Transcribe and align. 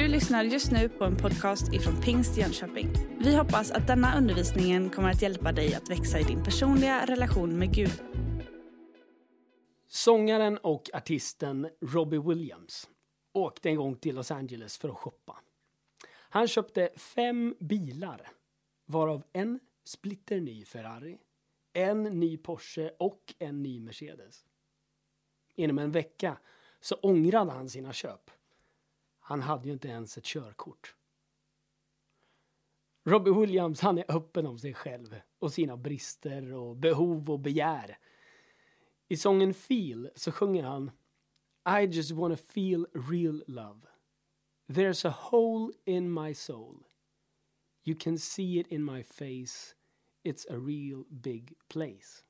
Du 0.00 0.08
lyssnar 0.08 0.44
just 0.44 0.72
nu 0.72 0.88
på 0.88 1.04
en 1.04 1.16
podcast 1.16 1.72
ifrån 1.72 2.00
Pingst 2.00 2.36
Jönköping. 2.36 2.88
Vi 3.18 3.36
hoppas 3.36 3.70
att 3.70 3.86
denna 3.86 4.18
undervisning 4.18 4.90
kommer 4.90 5.10
att 5.10 5.22
hjälpa 5.22 5.52
dig 5.52 5.74
att 5.74 5.90
växa 5.90 6.20
i 6.20 6.22
din 6.22 6.44
personliga 6.44 7.06
relation 7.06 7.58
med 7.58 7.74
Gud. 7.74 8.02
Sångaren 9.88 10.58
och 10.58 10.90
artisten 10.94 11.68
Robbie 11.80 12.18
Williams 12.18 12.90
åkte 13.32 13.68
en 13.68 13.76
gång 13.76 13.96
till 13.96 14.14
Los 14.14 14.30
Angeles 14.30 14.78
för 14.78 14.88
att 14.88 14.96
shoppa. 14.96 15.36
Han 16.08 16.48
köpte 16.48 16.90
fem 16.96 17.56
bilar, 17.60 18.28
varav 18.86 19.22
en 19.32 19.60
splitterny 19.84 20.64
Ferrari, 20.64 21.18
en 21.72 22.02
ny 22.02 22.36
Porsche 22.36 22.90
och 22.98 23.34
en 23.38 23.62
ny 23.62 23.80
Mercedes. 23.80 24.44
Inom 25.54 25.78
en 25.78 25.92
vecka 25.92 26.38
så 26.80 26.94
ångrade 26.94 27.50
han 27.50 27.68
sina 27.68 27.92
köp. 27.92 28.30
Han 29.30 29.40
hade 29.40 29.66
ju 29.66 29.72
inte 29.72 29.88
ens 29.88 30.18
ett 30.18 30.24
körkort. 30.24 30.96
Robbie 33.04 33.30
Williams 33.30 33.80
han 33.80 33.98
är 33.98 34.04
öppen 34.16 34.46
om 34.46 34.58
sig 34.58 34.74
själv 34.74 35.20
och 35.38 35.52
sina 35.52 35.76
brister 35.76 36.52
och 36.52 36.76
behov 36.76 37.30
och 37.30 37.40
begär. 37.40 37.98
I 39.08 39.16
sången 39.16 39.54
Feel 39.54 40.10
så 40.14 40.32
sjunger 40.32 40.62
han 40.62 40.90
I 41.80 41.86
just 41.86 42.10
wanna 42.10 42.36
feel 42.36 42.86
real 42.92 43.44
love. 43.46 43.80
There's 44.66 45.08
a 45.08 45.14
hole 45.18 45.72
in 45.84 46.12
my 46.12 46.34
soul. 46.34 46.84
You 47.84 47.98
can 47.98 48.18
see 48.18 48.60
it 48.60 48.66
in 48.66 48.84
my 48.84 49.02
face. 49.02 49.74
It's 50.24 50.52
a 50.52 50.56
real 50.56 51.04
big 51.08 51.54
place. 51.68 52.24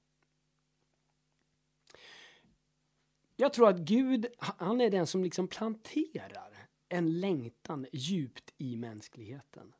Jag 3.36 3.52
tror 3.52 3.68
att 3.68 3.78
Gud, 3.78 4.26
han 4.38 4.80
är 4.80 4.90
den 4.90 5.06
som 5.06 5.24
liksom 5.24 5.48
planterar 5.48 6.49
en 6.90 7.20
längtan 7.20 7.86
djupt 7.92 8.54
i 8.58 8.76
mänskligheten. 8.76 9.74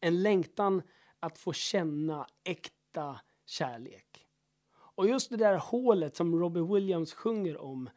En 0.00 0.22
längtan 0.22 0.82
att 1.20 1.38
få 1.38 1.52
känna 1.52 2.26
äkta 2.44 3.20
kärlek. 3.44 4.26
Och 4.74 5.08
just 5.08 5.30
det 5.30 5.36
där 5.36 5.56
hålet 5.56 6.16
som 6.16 6.40
Robbie 6.40 6.74
Williams 6.74 7.12
sjunger 7.14 7.58
om 7.58 7.90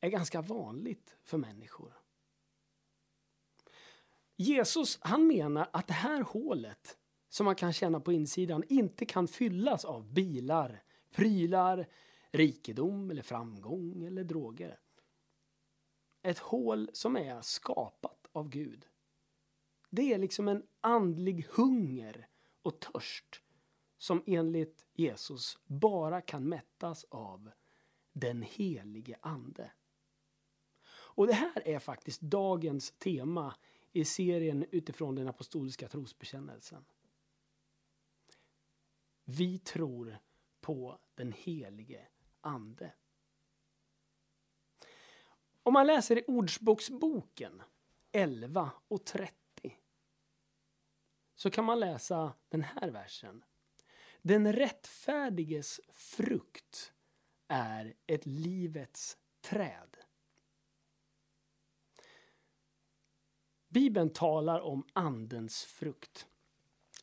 är 0.00 0.08
ganska 0.08 0.42
vanligt 0.42 1.16
för 1.24 1.38
människor. 1.38 1.92
Jesus 4.36 4.98
han 5.00 5.26
menar 5.26 5.68
att 5.72 5.86
det 5.86 5.92
här 5.92 6.22
hålet 6.22 6.98
som 7.28 7.44
man 7.44 7.54
kan 7.54 7.72
känna 7.72 8.00
på 8.00 8.12
insidan 8.12 8.64
inte 8.68 9.06
kan 9.06 9.28
fyllas 9.28 9.84
av 9.84 10.12
bilar, 10.12 10.82
prylar, 11.10 11.88
rikedom 12.30 13.10
eller 13.10 13.22
framgång 13.22 14.04
eller 14.04 14.24
droger. 14.24 14.78
Ett 16.22 16.38
hål 16.38 16.90
som 16.92 17.16
är 17.16 17.40
skapat 17.40 18.28
av 18.32 18.48
Gud. 18.48 18.86
Det 19.90 20.14
är 20.14 20.18
liksom 20.18 20.48
en 20.48 20.66
andlig 20.80 21.46
hunger 21.50 22.28
och 22.62 22.80
törst 22.80 23.42
som 23.98 24.22
enligt 24.26 24.86
Jesus 24.92 25.58
bara 25.66 26.20
kan 26.20 26.48
mättas 26.48 27.04
av 27.04 27.50
den 28.12 28.42
helige 28.42 29.16
Ande. 29.20 29.70
Och 30.88 31.26
det 31.26 31.32
här 31.32 31.68
är 31.68 31.78
faktiskt 31.78 32.20
dagens 32.20 32.90
tema 32.90 33.54
i 33.92 34.04
serien 34.04 34.66
utifrån 34.70 35.14
den 35.14 35.28
apostoliska 35.28 35.88
trosbekännelsen. 35.88 36.84
Vi 39.24 39.58
tror 39.58 40.18
på 40.60 40.98
den 41.14 41.32
helige 41.32 42.08
Ande. 42.40 42.92
Om 45.62 45.72
man 45.72 45.86
läser 45.86 46.18
i 46.18 46.24
Ordsboksboken 46.26 47.62
11 48.12 48.70
och 48.88 49.04
30 49.04 49.34
så 51.34 51.50
kan 51.50 51.64
man 51.64 51.80
läsa 51.80 52.32
den 52.48 52.62
här 52.62 52.90
versen. 52.90 53.44
Den 54.22 54.52
rättfärdiges 54.52 55.80
frukt 55.92 56.92
är 57.48 57.94
ett 58.06 58.26
livets 58.26 59.16
träd. 59.40 59.96
Bibeln 63.68 64.10
talar 64.10 64.60
om 64.60 64.86
andens 64.92 65.64
frukt. 65.64 66.26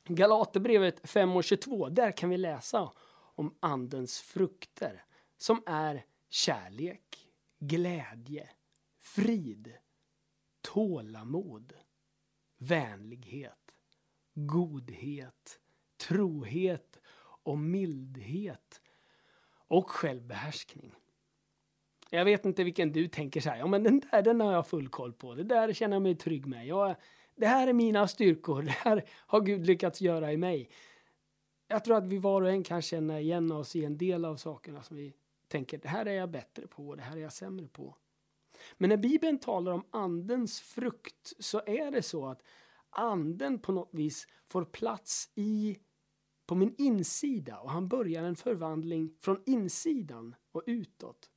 Galaterbrevet 0.03 1.01
5.22, 1.01 1.90
där 1.90 2.12
kan 2.12 2.30
vi 2.30 2.38
läsa 2.38 2.91
om 3.35 3.57
andens 3.59 4.19
frukter 4.19 5.06
som 5.38 5.63
är 5.66 6.06
kärlek, 6.30 7.25
glädje, 7.60 8.50
frid, 9.00 9.74
tålamod, 10.62 11.74
vänlighet, 12.58 13.72
godhet, 14.34 15.60
trohet 15.98 17.00
och 17.44 17.58
mildhet 17.58 18.82
och 19.68 19.90
självbehärskning. 19.90 20.96
Jag 22.10 22.26
vet 22.26 22.46
inte 22.46 22.64
vilken 22.64 22.92
du 22.92 23.08
tänker 23.08 23.42
så 23.42 23.50
här, 23.50 23.58
ja 23.58 23.68
men 23.68 23.84
den 23.84 24.02
där 24.12 24.22
den 24.22 24.42
har 24.42 24.54
jag 24.54 24.68
full 24.68 24.88
koll 24.90 25.14
på, 25.14 25.36
det 25.36 25.44
där 25.44 25.74
känner 25.74 25.96
jag 25.96 26.02
mig 26.02 26.16
trygg 26.16 26.46
med. 26.46 26.68
Jag, 26.68 26.96
det 27.36 27.48
här 27.48 27.68
är 27.68 27.74
mina 27.74 28.08
styrkor, 28.08 28.62
det 28.62 28.72
här 28.72 29.06
har 29.10 29.42
Gud 29.42 29.66
lyckats 29.66 30.02
göra 30.02 30.34
i 30.34 30.38
mig. 30.38 30.70
Jag 31.68 31.84
tror 31.84 31.98
att 31.98 32.08
vi 32.08 32.18
var 32.18 32.42
och 32.42 32.50
en 32.50 32.64
kan 32.64 32.82
känna 32.82 33.20
igen 33.20 33.52
oss 33.52 33.76
i 33.76 33.86
en 33.86 33.98
del 33.98 34.26
av 34.26 34.36
sakerna 34.36 34.84
som 34.84 34.98
vi 34.98 35.14
tänker, 35.47 35.78
det 35.78 35.88
här 35.88 36.06
är 36.06 36.13
jag 36.13 36.31
bättre 36.31 36.67
på, 36.67 36.95
det 36.95 37.01
här 37.01 37.17
är 37.17 37.22
jag 37.22 37.33
sämre 37.33 37.67
på. 37.67 37.97
Men 38.78 38.89
när 38.89 38.97
Bibeln 38.97 39.39
talar 39.39 39.72
om 39.72 39.85
andens 39.91 40.61
frukt 40.61 41.33
så 41.39 41.61
är 41.66 41.91
det 41.91 42.01
så 42.01 42.25
att 42.28 42.41
anden 42.89 43.59
på 43.59 43.72
något 43.72 43.89
vis 43.91 44.28
får 44.50 44.66
plats 44.66 45.29
i 45.35 45.78
på 46.45 46.56
min 46.56 46.75
insida 46.78 47.59
och 47.59 47.72
han 47.72 47.88
börjar 47.88 48.23
en 48.23 48.35
förvandling 48.35 49.16
från 49.22 49.41
insidan 49.45 50.35
och 50.51 50.63
utåt. 50.66 51.29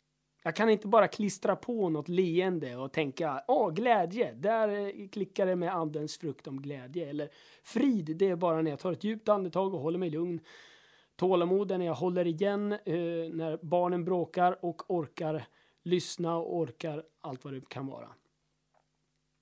Jag 0.42 0.56
kan 0.56 0.70
inte 0.70 0.88
bara 0.88 1.08
klistra 1.08 1.56
på 1.56 1.88
något 1.88 2.08
leende 2.08 2.76
och 2.76 2.92
tänka 2.92 3.44
åh, 3.48 3.72
glädje, 3.72 4.32
där 4.32 4.68
eh, 4.68 5.08
klickar 5.08 5.46
det 5.46 5.56
med 5.56 5.74
andens 5.74 6.18
frukt 6.18 6.46
om 6.46 6.62
glädje. 6.62 7.10
Eller 7.10 7.28
frid, 7.62 8.16
det 8.16 8.28
är 8.28 8.36
bara 8.36 8.62
när 8.62 8.70
jag 8.70 8.80
tar 8.80 8.92
ett 8.92 9.04
djupt 9.04 9.28
andetag 9.28 9.74
och 9.74 9.80
håller 9.80 9.98
mig 9.98 10.10
lugn 10.10 10.40
tålamoden, 11.18 11.78
när 11.78 11.86
jag 11.86 11.94
håller 11.94 12.26
igen 12.26 12.72
eh, 12.72 12.78
när 13.32 13.58
barnen 13.62 14.04
bråkar 14.04 14.64
och 14.64 14.90
orkar 14.90 15.46
lyssna 15.82 16.36
och 16.36 16.56
orkar 16.56 17.04
allt 17.20 17.44
vad 17.44 17.52
det 17.52 17.68
kan 17.68 17.86
vara. 17.86 18.08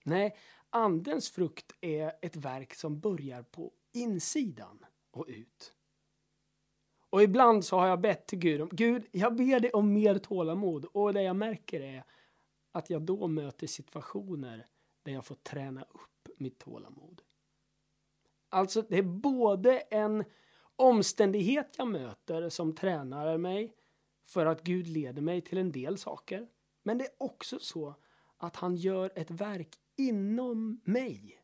Nej, 0.05 0.37
andens 0.71 1.31
frukt 1.31 1.73
är 1.81 2.13
ett 2.23 2.37
verk 2.37 2.75
som 2.75 3.01
börjar 3.01 3.43
på 3.43 3.73
insidan 3.93 4.85
och 5.11 5.25
ut. 5.29 5.73
Och 7.11 7.23
ibland 7.23 7.65
så 7.65 7.79
har 7.79 7.87
jag 7.87 8.01
bett 8.01 8.27
till 8.27 8.39
Gud, 8.39 8.69
Gud, 8.71 9.07
jag 9.13 9.37
ber 9.37 9.61
dig 9.61 9.71
om 9.71 9.93
mer 9.93 10.19
tålamod. 10.19 10.85
Och 10.85 11.13
det 11.13 11.23
jag 11.23 11.37
märker 11.37 11.81
är 11.81 12.05
att 12.73 12.91
jag 12.91 13.03
då 13.03 13.27
möter 13.27 13.67
situationer 13.67 14.67
där 15.03 15.13
jag 15.13 15.25
får 15.25 15.35
träna 15.35 15.83
upp 15.83 16.29
mitt 16.39 16.59
tålamod. 16.59 17.23
Alltså, 18.49 18.83
det 18.83 18.99
är 18.99 19.03
både 19.03 19.79
en 19.79 20.25
omständighet 20.77 21.75
jag 21.79 21.89
möter 21.89 22.49
som 22.49 22.75
tränar 22.75 23.39
mig 23.39 23.77
för 24.25 24.47
att 24.47 24.63
Gud 24.63 24.87
leder 24.87 25.23
mig 25.23 25.41
till 25.41 25.59
en 25.59 25.73
del 25.73 25.99
saker. 25.99 26.49
Men 26.83 26.99
det 26.99 27.05
är 27.05 27.13
också 27.19 27.59
så 27.59 27.95
att 28.37 28.57
han 28.57 28.77
gör 28.77 29.13
ett 29.15 29.31
verk 29.31 29.79
inom 29.97 30.81
mig 30.85 31.43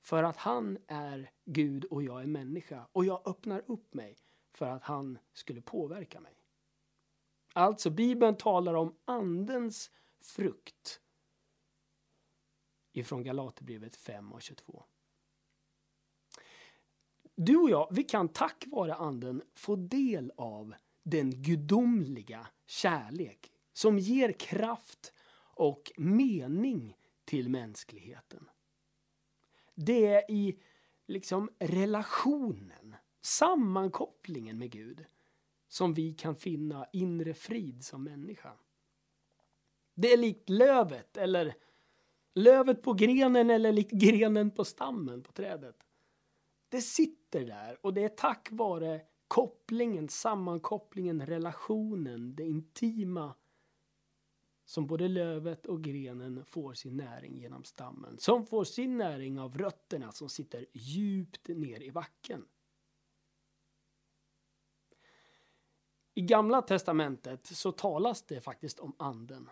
för 0.00 0.22
att 0.22 0.36
han 0.36 0.78
är 0.86 1.30
Gud 1.44 1.84
och 1.84 2.02
jag 2.02 2.22
är 2.22 2.26
människa 2.26 2.88
och 2.92 3.04
jag 3.04 3.28
öppnar 3.28 3.62
upp 3.66 3.94
mig 3.94 4.16
för 4.52 4.66
att 4.66 4.82
han 4.82 5.18
skulle 5.32 5.62
påverka 5.62 6.20
mig. 6.20 6.34
Alltså, 7.52 7.90
Bibeln 7.90 8.36
talar 8.36 8.74
om 8.74 8.94
andens 9.04 9.90
frukt 10.20 11.00
ifrån 12.92 13.22
Galaterbrevet 13.22 13.96
5 13.96 14.32
och 14.32 14.42
22. 14.42 14.84
Du 17.36 17.56
och 17.56 17.70
jag, 17.70 17.88
vi 17.90 18.04
kan 18.04 18.28
tack 18.28 18.64
vare 18.66 18.94
anden 18.94 19.42
få 19.54 19.76
del 19.76 20.32
av 20.36 20.74
den 21.02 21.42
gudomliga 21.42 22.46
kärlek 22.66 23.52
som 23.72 23.98
ger 23.98 24.32
kraft 24.32 25.12
och 25.56 25.92
mening 25.96 26.96
till 27.24 27.48
mänskligheten. 27.48 28.48
Det 29.74 30.06
är 30.06 30.30
i 30.30 30.58
liksom 31.06 31.50
relationen 31.58 32.94
sammankopplingen 33.22 34.58
med 34.58 34.70
Gud 34.70 35.04
som 35.68 35.94
vi 35.94 36.12
kan 36.14 36.36
finna 36.36 36.86
inre 36.92 37.34
frid 37.34 37.84
som 37.84 38.04
människa. 38.04 38.52
Det 39.94 40.12
är 40.12 40.16
likt 40.16 40.48
lövet 40.48 41.16
eller 41.16 41.54
lövet 42.34 42.82
på 42.82 42.92
grenen 42.92 43.50
eller 43.50 43.72
likt 43.72 43.92
grenen 43.92 44.50
på 44.50 44.64
stammen 44.64 45.22
på 45.22 45.32
trädet. 45.32 45.76
Det 46.68 46.80
sitter 46.80 47.23
där 47.40 47.78
och 47.80 47.94
det 47.94 48.04
är 48.04 48.08
tack 48.08 48.48
vare 48.52 49.00
kopplingen, 49.28 50.08
sammankopplingen, 50.08 51.26
relationen, 51.26 52.36
det 52.36 52.44
intima 52.44 53.34
som 54.64 54.86
både 54.86 55.08
lövet 55.08 55.66
och 55.66 55.82
grenen 55.82 56.44
får 56.44 56.74
sin 56.74 56.96
näring 56.96 57.36
genom 57.36 57.64
stammen, 57.64 58.18
som 58.18 58.46
får 58.46 58.64
sin 58.64 58.98
näring 58.98 59.40
av 59.40 59.58
rötterna 59.58 60.12
som 60.12 60.28
sitter 60.28 60.66
djupt 60.72 61.48
ner 61.48 61.80
i 61.80 61.90
backen. 61.90 62.44
I 66.14 66.20
Gamla 66.20 66.62
testamentet 66.62 67.46
så 67.46 67.72
talas 67.72 68.22
det 68.22 68.40
faktiskt 68.40 68.80
om 68.80 68.92
anden. 68.98 69.50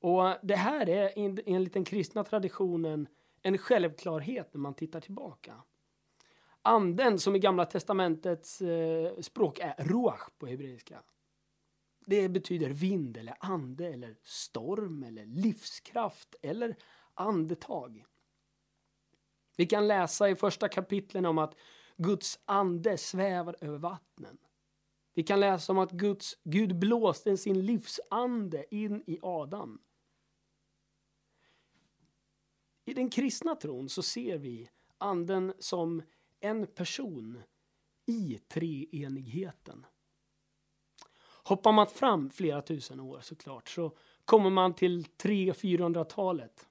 Och 0.00 0.36
det 0.42 0.56
här 0.56 0.88
är 0.88 1.12
enligt 1.46 1.72
den 1.72 1.84
kristna 1.84 2.24
traditionen 2.24 3.08
en 3.42 3.58
självklarhet 3.58 4.54
när 4.54 4.60
man 4.60 4.74
tittar 4.74 5.00
tillbaka. 5.00 5.62
Anden 6.62 7.18
som 7.18 7.36
i 7.36 7.38
Gamla 7.38 7.66
testamentets 7.66 8.60
eh, 8.60 9.20
språk 9.20 9.58
är 9.58 9.74
ruach 9.78 10.30
på 10.38 10.46
hebreiska. 10.46 11.02
Det 12.06 12.28
betyder 12.28 12.70
vind 12.70 13.16
eller 13.16 13.36
ande 13.40 13.88
eller 13.88 14.16
storm 14.22 15.02
eller 15.02 15.26
livskraft 15.26 16.34
eller 16.42 16.76
andetag. 17.14 18.04
Vi 19.56 19.66
kan 19.66 19.88
läsa 19.88 20.30
i 20.30 20.36
första 20.36 20.68
kapitlen 20.68 21.26
om 21.26 21.38
att 21.38 21.54
Guds 21.96 22.40
ande 22.44 22.98
svävar 22.98 23.56
över 23.60 23.78
vattnen. 23.78 24.38
Vi 25.14 25.22
kan 25.22 25.40
läsa 25.40 25.72
om 25.72 25.78
att 25.78 25.90
Guds, 25.90 26.38
Gud 26.44 26.78
blåste 26.78 27.36
sin 27.36 27.66
livsande 27.66 28.74
in 28.74 29.02
i 29.06 29.18
Adam. 29.22 29.80
I 32.84 32.94
den 32.94 33.10
kristna 33.10 33.54
tron 33.54 33.88
så 33.88 34.02
ser 34.02 34.38
vi 34.38 34.70
anden 34.98 35.54
som 35.58 36.02
en 36.42 36.66
person 36.66 37.42
i 38.06 38.38
treenigheten. 38.48 39.86
Hoppar 41.44 41.72
man 41.72 41.86
fram 41.86 42.30
flera 42.30 42.62
tusen 42.62 43.00
år 43.00 43.20
såklart 43.20 43.68
så 43.68 43.96
kommer 44.24 44.50
man 44.50 44.74
till 44.74 45.04
300-400-talet. 45.04 46.68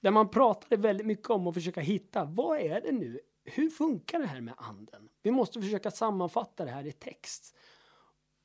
Där 0.00 0.10
man 0.10 0.28
pratade 0.28 0.76
väldigt 0.76 1.06
mycket 1.06 1.30
om 1.30 1.46
att 1.46 1.54
försöka 1.54 1.80
hitta 1.80 2.24
vad 2.24 2.58
är 2.58 2.80
det 2.80 2.92
nu? 2.92 3.20
Hur 3.44 3.70
funkar 3.70 4.18
det 4.18 4.26
här 4.26 4.40
med 4.40 4.54
anden? 4.56 5.08
Vi 5.22 5.30
måste 5.30 5.60
försöka 5.60 5.90
sammanfatta 5.90 6.64
det 6.64 6.70
här 6.70 6.86
i 6.86 6.92
text. 6.92 7.56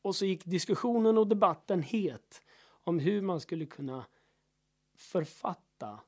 Och 0.01 0.15
så 0.15 0.25
gick 0.25 0.45
diskussionen 0.45 1.18
och 1.18 1.27
debatten 1.27 1.83
het 1.83 2.41
om 2.68 3.00
hur 3.00 3.21
man 3.21 3.41
skulle 3.41 3.65
kunna 3.65 4.06
författa 4.95 6.00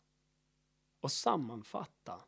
och 0.99 1.11
sammanfatta 1.11 2.21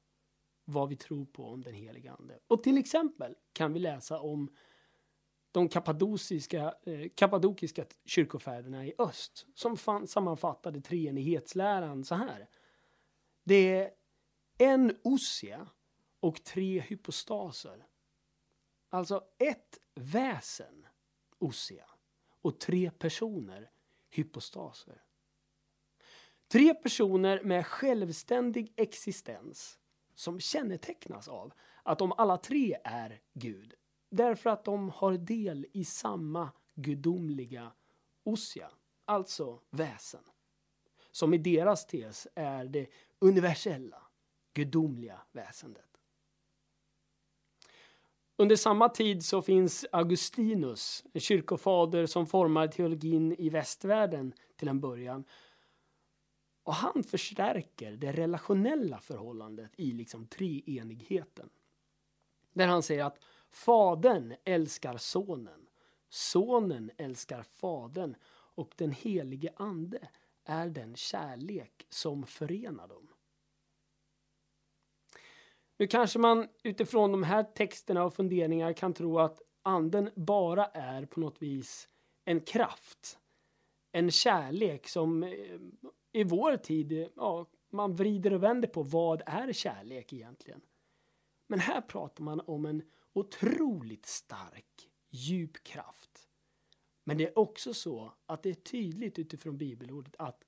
vad 0.65 0.89
vi 0.89 0.95
tror 0.95 1.25
på 1.25 1.45
om 1.45 1.63
den 1.63 1.73
heliga 1.73 2.11
ande. 2.11 2.39
Och 2.47 2.63
till 2.63 2.77
exempel 2.77 3.35
kan 3.53 3.73
vi 3.73 3.79
läsa 3.79 4.19
om 4.19 4.55
de 5.51 5.69
kappadociska, 5.69 6.75
eh, 6.83 7.09
kappadokiska 7.15 7.85
kyrkofäderna 8.05 8.85
i 8.85 8.93
öst 8.97 9.45
som 9.55 9.77
fan, 9.77 10.07
sammanfattade 10.07 10.81
treenighetsläran 10.81 12.03
så 12.03 12.15
här. 12.15 12.47
Det 13.43 13.75
är 13.75 13.91
en 14.57 14.97
ossia 15.03 15.67
och 16.19 16.43
tre 16.43 16.79
hypostaser. 16.79 17.85
Alltså 18.89 19.23
ett 19.37 19.79
väsen, 19.95 20.87
ossia, 21.39 21.85
och 22.41 22.59
tre 22.59 22.91
personer, 22.91 23.71
hypostaser. 24.09 25.03
Tre 26.47 26.73
personer 26.73 27.43
med 27.43 27.67
självständig 27.67 28.73
existens 28.75 29.79
som 30.15 30.39
kännetecknas 30.39 31.27
av 31.27 31.53
att 31.83 31.99
de 31.99 32.11
alla 32.11 32.37
tre 32.37 32.77
är 32.83 33.21
Gud. 33.33 33.73
Därför 34.09 34.49
att 34.49 34.65
de 34.65 34.89
har 34.89 35.13
del 35.13 35.65
i 35.73 35.85
samma 35.85 36.51
gudomliga 36.75 37.71
ossia, 38.23 38.69
alltså 39.05 39.59
väsen. 39.69 40.23
Som 41.11 41.33
i 41.33 41.37
deras 41.37 41.85
tes 41.85 42.27
är 42.35 42.65
det 42.65 42.87
universella, 43.19 44.03
gudomliga 44.53 45.21
väsendet. 45.31 45.93
Under 48.35 48.55
samma 48.55 48.89
tid 48.89 49.25
så 49.25 49.41
finns 49.41 49.85
Augustinus, 49.91 51.03
en 51.13 51.21
kyrkofader 51.21 52.05
som 52.05 52.27
formar 52.27 52.67
teologin 52.67 53.35
i 53.37 53.49
västvärlden 53.49 54.33
till 54.55 54.67
en 54.67 54.79
början 54.79 55.23
och 56.63 56.73
han 56.73 57.03
förstärker 57.03 57.91
det 57.91 58.11
relationella 58.11 58.99
förhållandet 58.99 59.71
i 59.77 59.91
liksom 59.91 60.27
treenigheten. 60.27 61.49
Där 62.53 62.67
han 62.67 62.83
säger 62.83 63.03
att 63.03 63.19
Fadern 63.49 64.35
älskar 64.43 64.97
sonen, 64.97 65.67
sonen 66.09 66.91
älskar 66.97 67.43
fadern 67.43 68.15
och 68.55 68.73
den 68.75 68.91
helige 68.91 69.53
ande 69.55 70.07
är 70.43 70.69
den 70.69 70.95
kärlek 70.95 71.85
som 71.89 72.25
förenar 72.25 72.87
dem. 72.87 73.07
Nu 75.77 75.87
kanske 75.87 76.19
man 76.19 76.47
utifrån 76.63 77.11
de 77.11 77.23
här 77.23 77.43
texterna 77.43 78.03
och 78.03 78.13
funderingar 78.13 78.73
kan 78.73 78.93
tro 78.93 79.19
att 79.19 79.41
anden 79.61 80.09
bara 80.15 80.65
är 80.65 81.05
på 81.05 81.19
något 81.19 81.41
vis 81.41 81.89
en 82.25 82.41
kraft. 82.41 83.19
En 83.91 84.11
kärlek 84.11 84.87
som 84.87 85.23
eh, 85.23 85.59
i 86.13 86.23
vår 86.23 86.57
tid, 86.57 87.09
ja, 87.15 87.45
man 87.69 87.95
vrider 87.95 88.33
och 88.33 88.43
vänder 88.43 88.67
på 88.67 88.83
vad 88.83 89.21
är 89.25 89.53
kärlek 89.53 90.13
egentligen. 90.13 90.61
Men 91.47 91.59
här 91.59 91.81
pratar 91.81 92.23
man 92.23 92.39
om 92.39 92.65
en 92.65 92.83
otroligt 93.13 94.05
stark, 94.05 94.89
djup 95.09 95.63
kraft. 95.63 96.29
Men 97.03 97.17
det 97.17 97.27
är 97.27 97.39
också 97.39 97.73
så 97.73 98.13
att 98.25 98.43
det 98.43 98.49
är 98.49 98.53
tydligt 98.53 99.19
utifrån 99.19 99.57
bibelordet 99.57 100.15
att 100.19 100.43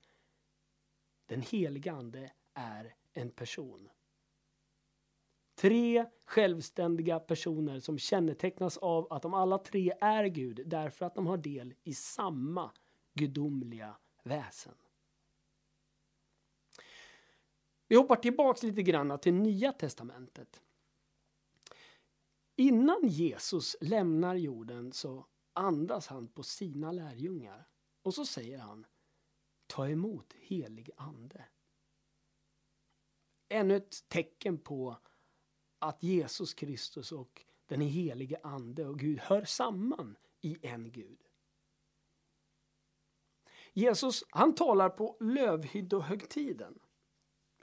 den 1.26 1.40
helige 1.42 1.92
ande 1.92 2.32
är 2.54 2.94
en 3.12 3.30
person. 3.30 3.88
Tre 5.54 6.06
självständiga 6.24 7.20
personer 7.20 7.80
som 7.80 7.98
kännetecknas 7.98 8.76
av 8.76 9.12
att 9.12 9.22
de 9.22 9.34
alla 9.34 9.58
tre 9.58 9.92
är 10.00 10.24
Gud 10.24 10.62
därför 10.66 11.06
att 11.06 11.14
de 11.14 11.26
har 11.26 11.36
del 11.36 11.74
i 11.84 11.94
samma 11.94 12.70
gudomliga 13.14 13.96
väsen. 14.22 14.74
Vi 17.88 17.96
hoppar 17.96 18.16
tillbaks 18.16 18.62
lite 18.62 18.82
grann 18.82 19.18
till 19.18 19.34
Nya 19.34 19.72
Testamentet. 19.72 20.62
Innan 22.56 23.08
Jesus 23.08 23.76
lämnar 23.80 24.34
jorden 24.34 24.92
så 24.92 25.26
andas 25.52 26.06
han 26.06 26.28
på 26.28 26.42
sina 26.42 26.92
lärjungar 26.92 27.68
och 28.02 28.14
så 28.14 28.26
säger 28.26 28.58
han 28.58 28.86
Ta 29.66 29.88
emot 29.88 30.34
helig 30.38 30.90
ande. 30.96 31.44
Ännu 33.48 33.76
ett 33.76 34.08
tecken 34.08 34.58
på 34.58 34.96
att 35.78 36.02
Jesus 36.02 36.54
Kristus 36.54 37.12
och 37.12 37.44
den 37.66 37.80
helige 37.80 38.40
ande 38.42 38.86
och 38.86 38.98
Gud 38.98 39.18
hör 39.18 39.44
samman 39.44 40.16
i 40.40 40.58
en 40.62 40.92
Gud. 40.92 41.18
Jesus 43.72 44.24
han 44.30 44.54
talar 44.54 44.88
på 44.88 45.16
lövhyddohögtiden 45.20 46.78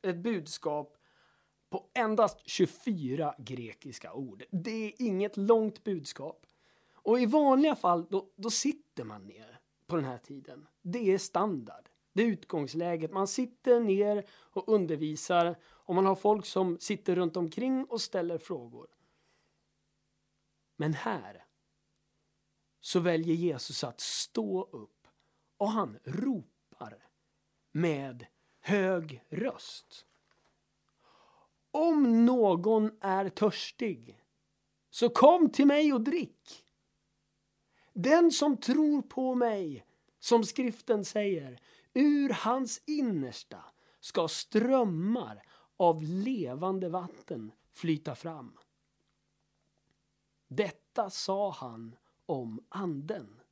ett 0.03 0.17
budskap 0.17 0.97
på 1.69 1.89
endast 1.93 2.41
24 2.45 3.35
grekiska 3.37 4.13
ord. 4.13 4.43
Det 4.51 4.85
är 4.85 4.93
inget 4.99 5.37
långt 5.37 5.83
budskap. 5.83 6.45
Och 6.93 7.19
i 7.19 7.25
vanliga 7.25 7.75
fall 7.75 8.05
då, 8.09 8.29
då 8.35 8.49
sitter 8.49 9.03
man 9.03 9.27
ner 9.27 9.59
på 9.87 9.95
den 9.95 10.05
här 10.05 10.17
tiden. 10.17 10.67
Det 10.81 11.13
är 11.13 11.17
standard. 11.17 11.89
Det 12.13 12.23
är 12.23 12.27
utgångsläget. 12.27 13.11
Man 13.11 13.27
sitter 13.27 13.79
ner 13.79 14.25
och 14.29 14.69
undervisar 14.69 15.55
och 15.63 15.95
man 15.95 16.05
har 16.05 16.15
folk 16.15 16.45
som 16.45 16.79
sitter 16.79 17.15
runt 17.15 17.37
omkring 17.37 17.85
och 17.85 18.01
ställer 18.01 18.37
frågor. 18.37 18.87
Men 20.75 20.93
här 20.93 21.45
så 22.79 22.99
väljer 22.99 23.35
Jesus 23.35 23.83
att 23.83 23.99
stå 23.99 24.63
upp 24.63 25.07
och 25.57 25.69
han 25.69 25.99
ropar 26.03 27.07
med 27.71 28.25
hög 28.63 29.23
röst. 29.29 30.05
Om 31.71 32.25
någon 32.25 32.91
är 33.01 33.29
törstig, 33.29 34.19
så 34.89 35.09
kom 35.09 35.49
till 35.49 35.67
mig 35.67 35.93
och 35.93 36.01
drick. 36.01 36.65
Den 37.93 38.31
som 38.31 38.57
tror 38.57 39.01
på 39.01 39.35
mig, 39.35 39.85
som 40.19 40.43
skriften 40.43 41.05
säger, 41.05 41.59
ur 41.93 42.29
hans 42.29 42.81
innersta 42.85 43.65
ska 43.99 44.27
strömmar 44.27 45.43
av 45.77 46.03
levande 46.03 46.89
vatten 46.89 47.51
flyta 47.71 48.15
fram. 48.15 48.57
Detta 50.47 51.09
sa 51.09 51.51
han 51.51 51.95
om 52.25 52.65
anden. 52.69 53.42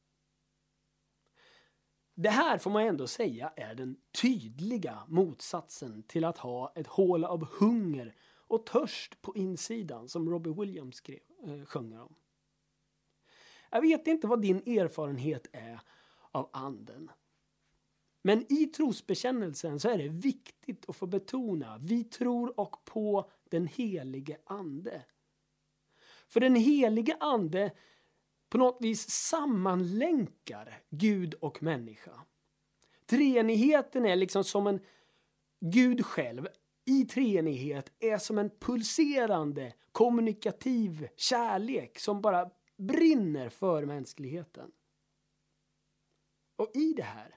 Det 2.15 2.29
här 2.29 2.57
får 2.57 2.71
man 2.71 2.83
ändå 2.83 3.07
säga 3.07 3.53
är 3.55 3.75
den 3.75 3.97
tydliga 4.21 5.03
motsatsen 5.07 6.03
till 6.03 6.25
att 6.25 6.37
ha 6.37 6.73
ett 6.75 6.87
hål 6.87 7.25
av 7.25 7.45
hunger 7.59 8.15
och 8.47 8.65
törst 8.65 9.21
på 9.21 9.35
insidan 9.35 10.09
som 10.09 10.29
Robbie 10.29 10.53
Williams 10.53 10.95
skrev, 10.95 11.19
eh, 11.43 11.65
sjunger 11.65 12.01
om. 12.01 12.15
Jag 13.69 13.81
vet 13.81 14.07
inte 14.07 14.27
vad 14.27 14.41
din 14.41 14.57
erfarenhet 14.57 15.47
är 15.53 15.81
av 16.31 16.49
anden. 16.53 17.11
Men 18.21 18.53
i 18.53 18.65
trosbekännelsen 18.65 19.79
så 19.79 19.89
är 19.89 19.97
det 19.97 20.07
viktigt 20.07 20.89
att 20.89 20.95
få 20.95 21.07
betona 21.07 21.77
vi 21.77 22.03
tror 22.03 22.59
och 22.59 22.85
på 22.85 23.29
den 23.49 23.67
helige 23.67 24.37
ande. 24.45 25.05
För 26.27 26.39
den 26.39 26.55
helige 26.55 27.17
ande 27.19 27.71
på 28.51 28.57
något 28.57 28.77
vis 28.81 29.09
sammanlänkar 29.09 30.81
Gud 30.89 31.33
och 31.33 31.63
människa. 31.63 32.11
Treenigheten 33.05 34.05
är 34.05 34.15
liksom 34.15 34.43
som 34.43 34.67
en 34.67 34.79
Gud 35.59 36.05
själv 36.05 36.47
i 36.85 37.05
treenighet 37.05 37.91
är 37.99 38.17
som 38.17 38.37
en 38.37 38.49
pulserande 38.49 39.73
kommunikativ 39.91 41.07
kärlek 41.15 41.99
som 41.99 42.21
bara 42.21 42.49
brinner 42.77 43.49
för 43.49 43.85
mänskligheten. 43.85 44.71
Och 46.55 46.71
i 46.73 46.93
det 46.93 47.03
här 47.03 47.35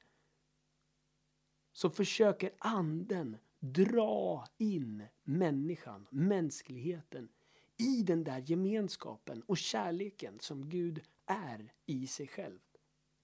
så 1.72 1.90
försöker 1.90 2.50
anden 2.58 3.36
dra 3.60 4.46
in 4.58 5.04
människan, 5.22 6.06
mänskligheten 6.10 7.28
i 7.76 8.02
den 8.02 8.24
där 8.24 8.38
gemenskapen 8.38 9.42
och 9.42 9.58
kärleken 9.58 10.40
som 10.40 10.68
Gud 10.68 11.02
är 11.26 11.72
i 11.86 12.06
sig 12.06 12.26
själv. 12.26 12.58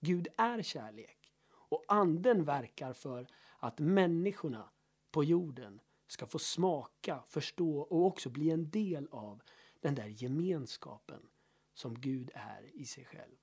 Gud 0.01 0.29
är 0.37 0.63
kärlek 0.63 1.33
och 1.53 1.85
anden 1.89 2.45
verkar 2.45 2.93
för 2.93 3.27
att 3.59 3.79
människorna 3.79 4.71
på 5.11 5.25
jorden 5.25 5.81
ska 6.07 6.27
få 6.27 6.39
smaka, 6.39 7.23
förstå 7.29 7.81
och 7.81 8.07
också 8.07 8.31
bli 8.31 8.51
en 8.51 8.71
del 8.71 9.09
av 9.11 9.43
den 9.81 9.95
där 9.95 10.07
gemenskapen 10.07 11.23
som 11.75 12.01
Gud 12.01 12.31
är 12.35 12.77
i 12.77 12.85
sig 12.85 13.05
själv. 13.05 13.37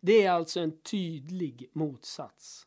Det 0.00 0.22
är 0.22 0.30
alltså 0.30 0.60
en 0.60 0.80
tydlig 0.80 1.70
motsats 1.72 2.66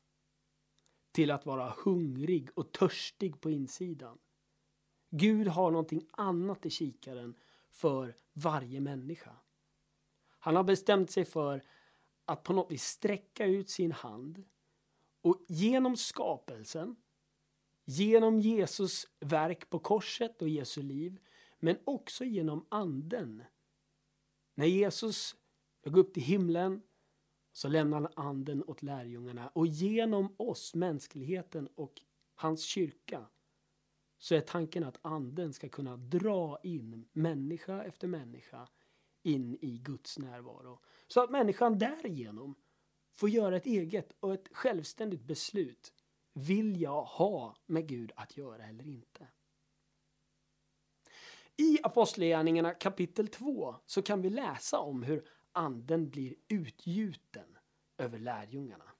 till 1.11 1.31
att 1.31 1.45
vara 1.45 1.73
hungrig 1.77 2.49
och 2.55 2.71
törstig 2.71 3.41
på 3.41 3.51
insidan. 3.51 4.17
Gud 5.09 5.47
har 5.47 5.71
någonting 5.71 6.07
annat 6.11 6.65
i 6.65 6.69
kikaren 6.69 7.35
för 7.69 8.15
varje 8.33 8.81
människa. 8.81 9.35
Han 10.39 10.55
har 10.55 10.63
bestämt 10.63 11.11
sig 11.11 11.25
för 11.25 11.63
att 12.25 12.43
på 12.43 12.53
något 12.53 12.71
vis 12.71 12.83
sträcka 12.83 13.45
ut 13.45 13.69
sin 13.69 13.91
hand 13.91 14.43
och 15.21 15.45
genom 15.47 15.97
skapelsen, 15.97 16.95
genom 17.85 18.39
Jesus 18.39 19.07
verk 19.19 19.69
på 19.69 19.79
korset 19.79 20.41
och 20.41 20.49
Jesu 20.49 20.81
liv, 20.81 21.19
men 21.59 21.77
också 21.83 22.25
genom 22.25 22.65
anden. 22.69 23.43
När 24.55 24.65
Jesus 24.65 25.35
gick 25.85 25.97
upp 25.97 26.13
till 26.13 26.23
himlen 26.23 26.81
så 27.53 27.67
lämnar 27.67 28.01
han 28.01 28.11
anden 28.15 28.63
åt 28.67 28.83
lärjungarna 28.83 29.49
och 29.49 29.67
genom 29.67 30.35
oss, 30.37 30.75
mänskligheten 30.75 31.67
och 31.75 32.01
hans 32.35 32.63
kyrka 32.63 33.25
så 34.17 34.35
är 34.35 34.41
tanken 34.41 34.83
att 34.83 34.99
anden 35.01 35.53
ska 35.53 35.69
kunna 35.69 35.97
dra 35.97 36.59
in 36.63 37.09
människa 37.11 37.83
efter 37.83 38.07
människa 38.07 38.67
in 39.23 39.57
i 39.61 39.77
Guds 39.77 40.19
närvaro. 40.19 40.79
Så 41.07 41.23
att 41.23 41.29
människan 41.29 41.79
därigenom 41.79 42.55
får 43.15 43.29
göra 43.29 43.57
ett 43.57 43.65
eget 43.65 44.15
och 44.19 44.33
ett 44.33 44.47
självständigt 44.51 45.23
beslut. 45.23 45.93
Vill 46.33 46.81
jag 46.81 47.03
ha 47.03 47.55
med 47.65 47.87
Gud 47.87 48.11
att 48.15 48.37
göra 48.37 48.65
eller 48.65 48.87
inte? 48.87 49.27
I 51.57 51.77
Apostlagärningarna 51.83 52.73
kapitel 52.73 53.27
2 53.27 53.75
så 53.85 54.01
kan 54.01 54.21
vi 54.21 54.29
läsa 54.29 54.79
om 54.79 55.03
hur 55.03 55.27
anden 55.51 56.09
blir 56.09 56.35
utgjuten 56.47 57.57
över 57.97 58.19
lärjungarna. 58.19 58.91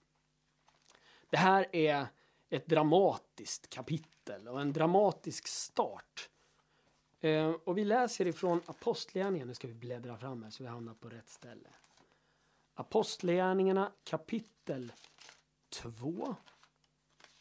Det 1.29 1.37
här 1.37 1.75
är 1.75 2.07
ett 2.49 2.67
dramatiskt 2.67 3.69
kapitel 3.69 4.47
och 4.47 4.61
en 4.61 4.73
dramatisk 4.73 5.47
start. 5.47 6.29
Eh, 7.19 7.49
och 7.49 7.77
vi 7.77 7.85
läser 7.85 8.27
ifrån 8.27 8.61
Apostlagärningarna, 8.65 9.47
nu 9.47 9.55
ska 9.55 9.67
vi 9.67 9.73
bläddra 9.73 10.17
fram 10.17 10.43
här 10.43 10.49
så 10.49 10.63
vi 10.63 10.69
hamnar 10.69 10.93
på 10.93 11.09
rätt 11.09 11.29
ställe. 11.29 11.69
Apostlagärningarna 12.73 13.91
kapitel 14.03 14.93
2 15.69 16.35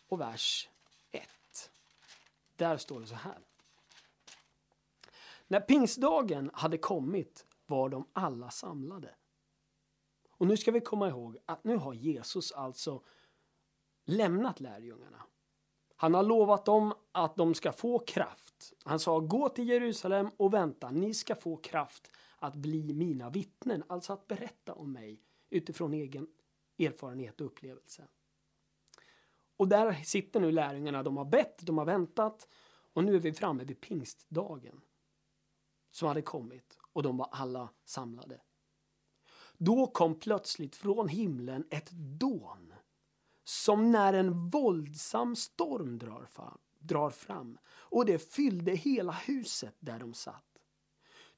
och 0.09 0.21
vers 0.21 0.69
1. 1.11 1.71
Där 2.57 2.77
står 2.77 3.01
det 3.01 3.07
så 3.07 3.15
här. 3.15 3.39
När 5.49 5.61
pingstdagen 5.61 6.51
hade 6.55 6.79
kommit 6.79 7.47
var 7.67 7.89
de 7.89 8.07
alla 8.13 8.51
samlade. 8.51 9.15
Och 10.31 10.47
nu 10.47 10.57
ska 10.57 10.71
vi 10.71 10.81
komma 10.81 11.09
ihåg 11.09 11.39
att 11.47 11.65
nu 11.65 11.77
har 11.77 11.95
Jesus 11.95 12.53
alltså 12.53 13.03
lämnat 14.07 14.61
lärjungarna. 14.61 15.23
Han 15.97 16.15
har 16.15 16.23
lovat 16.23 16.65
dem 16.65 16.95
att 17.13 17.37
de 17.37 17.55
ska 17.55 17.73
få 17.73 17.99
kraft. 17.99 18.73
Han 18.85 19.01
sa 19.01 19.19
gå 19.19 19.49
till 19.49 19.69
Jerusalem 19.69 20.31
och 20.37 20.55
vänta, 20.55 20.91
ni 20.91 21.15
ska 21.15 21.35
få 21.35 21.57
kraft 21.57 22.11
att 22.39 22.55
bli 22.55 22.93
mina 22.93 23.31
vittnen, 23.31 23.85
alltså 23.87 24.13
att 24.13 24.27
berätta 24.27 24.75
om 24.75 24.93
mig 24.93 25.23
utifrån 25.51 25.93
egen 25.93 26.27
erfarenhet 26.79 27.41
och 27.41 27.47
upplevelse. 27.47 28.09
Och 29.57 29.69
där 29.69 29.93
sitter 29.93 30.41
nu 30.41 30.53
lärjungarna, 30.53 31.03
de 31.03 31.17
har 31.17 31.25
bett, 31.25 31.59
de 31.59 31.79
har 31.79 31.85
väntat 31.85 32.49
och 32.93 33.05
nu 33.05 33.15
är 33.15 33.21
vi 33.21 33.33
framme 33.33 33.65
vid 33.65 33.81
pingstdagen 33.81 34.81
som 35.91 36.09
hade 36.09 36.23
kommit 36.23 36.79
och 36.93 37.03
de 37.03 37.17
var 37.17 37.29
alla 37.33 37.69
samlade. 37.85 38.41
Då 39.59 39.87
kom 39.87 40.19
plötsligt 40.19 40.77
från 40.77 41.09
himlen 41.09 41.67
ett 41.71 41.91
dån 41.91 42.75
som 43.49 43.93
när 43.93 44.12
en 44.12 44.50
våldsam 44.50 45.37
storm 45.37 45.99
drar 45.99 46.25
fram, 46.25 46.59
drar 46.79 47.11
fram 47.11 47.59
och 47.69 48.07
det 48.07 48.19
fyllde 48.19 48.73
hela 48.73 49.12
huset 49.12 49.76
där 49.79 49.99
de 49.99 50.15
satt. 50.15 50.45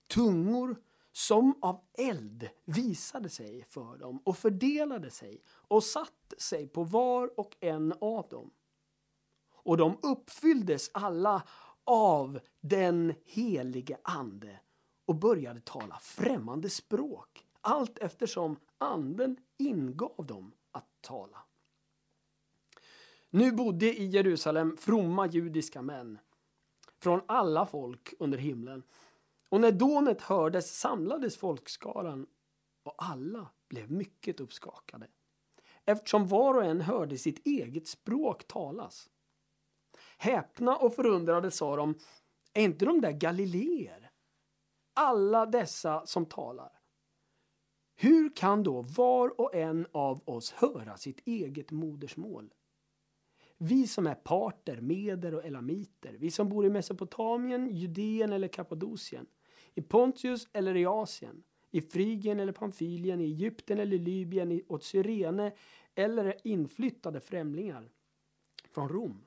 Tungor 0.06 0.76
som 1.12 1.58
av 1.62 1.80
eld 1.98 2.48
visade 2.64 3.28
sig 3.28 3.64
för 3.68 3.98
dem 3.98 4.22
och 4.24 4.38
fördelade 4.38 5.10
sig 5.10 5.42
och 5.48 5.84
satte 5.84 6.36
sig 6.38 6.66
på 6.68 6.84
var 6.84 7.40
och 7.40 7.56
en 7.60 7.92
av 8.00 8.28
dem. 8.28 8.50
Och 9.52 9.76
de 9.76 9.98
uppfylldes 10.02 10.90
alla 10.94 11.42
av 11.84 12.40
den 12.60 13.14
helige 13.24 13.98
Ande 14.02 14.60
och 15.06 15.14
började 15.14 15.60
tala 15.60 15.98
främmande 15.98 16.70
språk 16.70 17.46
allt 17.60 17.98
eftersom 17.98 18.56
Anden 18.78 19.36
ingav 19.58 20.26
dem 20.26 20.52
att 20.72 20.88
tala. 21.00 21.47
Nu 23.30 23.52
bodde 23.52 24.00
i 24.00 24.06
Jerusalem 24.06 24.76
fromma 24.76 25.26
judiska 25.26 25.82
män 25.82 26.18
från 27.02 27.20
alla 27.26 27.66
folk 27.66 28.14
under 28.18 28.38
himlen. 28.38 28.82
Och 29.48 29.60
när 29.60 29.72
dånet 29.72 30.20
hördes 30.20 30.78
samlades 30.78 31.36
folkskaran 31.36 32.26
och 32.82 32.94
alla 32.98 33.48
blev 33.68 33.90
mycket 33.90 34.40
uppskakade 34.40 35.06
eftersom 35.88 36.28
var 36.28 36.54
och 36.54 36.64
en 36.64 36.80
hörde 36.80 37.18
sitt 37.18 37.46
eget 37.46 37.88
språk 37.88 38.46
talas. 38.46 39.08
Häpna 40.18 40.76
och 40.76 40.94
förundrade 40.94 41.50
sa 41.50 41.76
de, 41.76 41.94
är 42.52 42.62
inte 42.62 42.84
de 42.84 43.00
där 43.00 43.12
galileer? 43.12 44.10
Alla 44.94 45.46
dessa 45.46 46.06
som 46.06 46.26
talar. 46.26 46.80
Hur 47.96 48.36
kan 48.36 48.62
då 48.62 48.82
var 48.82 49.40
och 49.40 49.54
en 49.54 49.86
av 49.92 50.28
oss 50.28 50.52
höra 50.52 50.96
sitt 50.96 51.26
eget 51.26 51.70
modersmål? 51.70 52.54
Vi 53.58 53.86
som 53.86 54.06
är 54.06 54.14
parter, 54.14 54.80
meder 54.80 55.34
och 55.34 55.44
elamiter, 55.44 56.16
vi 56.18 56.30
som 56.30 56.48
bor 56.48 56.66
i 56.66 56.70
Mesopotamien, 56.70 57.76
Judeen 57.76 58.32
eller 58.32 58.48
Kappadokien, 58.48 59.26
i 59.74 59.82
Pontius 59.82 60.48
eller 60.52 60.76
i 60.76 60.86
Asien, 60.86 61.42
i 61.70 61.80
Frygien 61.80 62.40
eller 62.40 62.52
Pamfylien, 62.52 63.20
i 63.20 63.24
Egypten 63.24 63.78
eller 63.78 63.98
Libyen, 63.98 64.52
i 64.52 64.62
åt 64.68 64.84
Cyrene 64.84 65.52
eller 65.94 66.36
inflyttade 66.44 67.20
främlingar 67.20 67.90
från 68.70 68.88
Rom. 68.88 69.24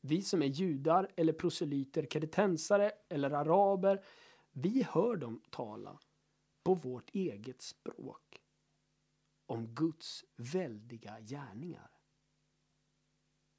Vi 0.00 0.22
som 0.22 0.42
är 0.42 0.46
judar 0.46 1.08
eller 1.16 1.32
proselyter, 1.32 2.04
kretensare 2.04 2.92
eller 3.08 3.30
araber, 3.30 4.04
vi 4.52 4.86
hör 4.90 5.16
dem 5.16 5.42
tala 5.50 5.98
på 6.64 6.74
vårt 6.74 7.10
eget 7.14 7.62
språk 7.62 8.42
om 9.46 9.74
Guds 9.74 10.24
väldiga 10.36 11.20
gärningar. 11.20 11.91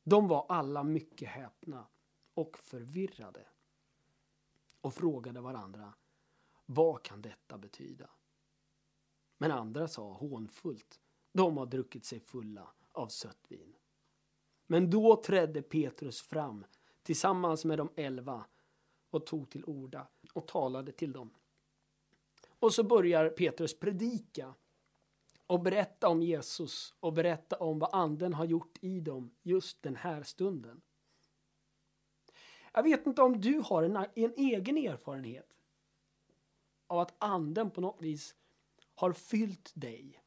De 0.03 0.27
var 0.27 0.45
alla 0.49 0.83
mycket 0.83 1.29
häpna 1.29 1.87
och 2.33 2.57
förvirrade 2.57 3.47
och 4.81 4.93
frågade 4.93 5.41
varandra 5.41 5.93
vad 6.65 7.03
kan 7.03 7.21
detta 7.21 7.57
betyda? 7.57 8.09
Men 9.37 9.51
andra 9.51 9.87
sa 9.87 10.13
hånfullt 10.13 10.99
de 11.31 11.57
har 11.57 11.65
druckit 11.65 12.05
sig 12.05 12.19
fulla 12.19 12.73
av 12.91 13.07
sött 13.07 13.45
vin. 13.47 13.75
Men 14.67 14.89
då 14.89 15.21
trädde 15.21 15.61
Petrus 15.61 16.21
fram 16.21 16.65
tillsammans 17.03 17.65
med 17.65 17.77
de 17.77 17.89
elva 17.95 18.45
och 19.09 19.25
tog 19.25 19.49
till 19.49 19.65
orda 19.65 20.07
och 20.33 20.47
talade 20.47 20.91
till 20.91 21.11
dem. 21.11 21.33
Och 22.59 22.73
så 22.73 22.83
börjar 22.83 23.29
Petrus 23.29 23.79
predika 23.79 24.53
och 25.53 25.61
berätta 25.61 26.07
om 26.07 26.21
Jesus 26.21 26.93
och 26.99 27.13
berätta 27.13 27.55
om 27.55 27.79
vad 27.79 27.89
anden 27.93 28.33
har 28.33 28.45
gjort 28.45 28.77
i 28.81 28.99
dem 28.99 29.35
just 29.43 29.83
den 29.83 29.95
här 29.95 30.23
stunden. 30.23 30.81
Jag 32.73 32.83
vet 32.83 33.07
inte 33.07 33.21
om 33.21 33.41
du 33.41 33.59
har 33.65 33.83
en, 33.83 33.95
en 33.95 34.33
egen 34.37 34.77
erfarenhet 34.77 35.49
av 36.87 36.99
att 36.99 37.15
anden 37.17 37.71
på 37.71 37.81
något 37.81 38.01
vis 38.01 38.35
har 38.95 39.13
fyllt 39.13 39.71
dig. 39.75 40.23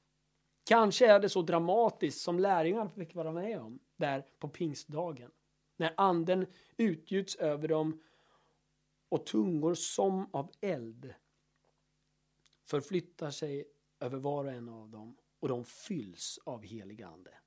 Kanske 0.65 1.07
är 1.07 1.21
det 1.21 1.29
så 1.29 1.43
dramatiskt 1.43 2.21
som 2.21 2.39
lärjungarna 2.39 2.91
fick 2.91 3.15
vara 3.15 3.33
med 3.33 3.61
om 3.61 3.79
där 3.97 4.27
på 4.39 4.49
pingstdagen. 4.49 5.31
När 5.77 5.95
anden 5.97 6.47
utgjuts 6.77 7.37
över 7.37 7.69
dem 7.69 8.03
och 9.09 9.27
tungor 9.27 9.75
som 9.75 10.29
av 10.33 10.51
eld 10.61 11.15
förflyttar 12.65 13.31
sig 13.31 13.76
över 14.01 14.19
var 14.19 14.45
och 14.45 14.53
en 14.53 14.69
av 14.69 14.91
dem 14.91 15.17
och 15.41 15.49
de 15.49 15.65
fylls 15.65 16.39
av 16.45 16.63
helig 16.63 17.03
ande. 17.03 17.39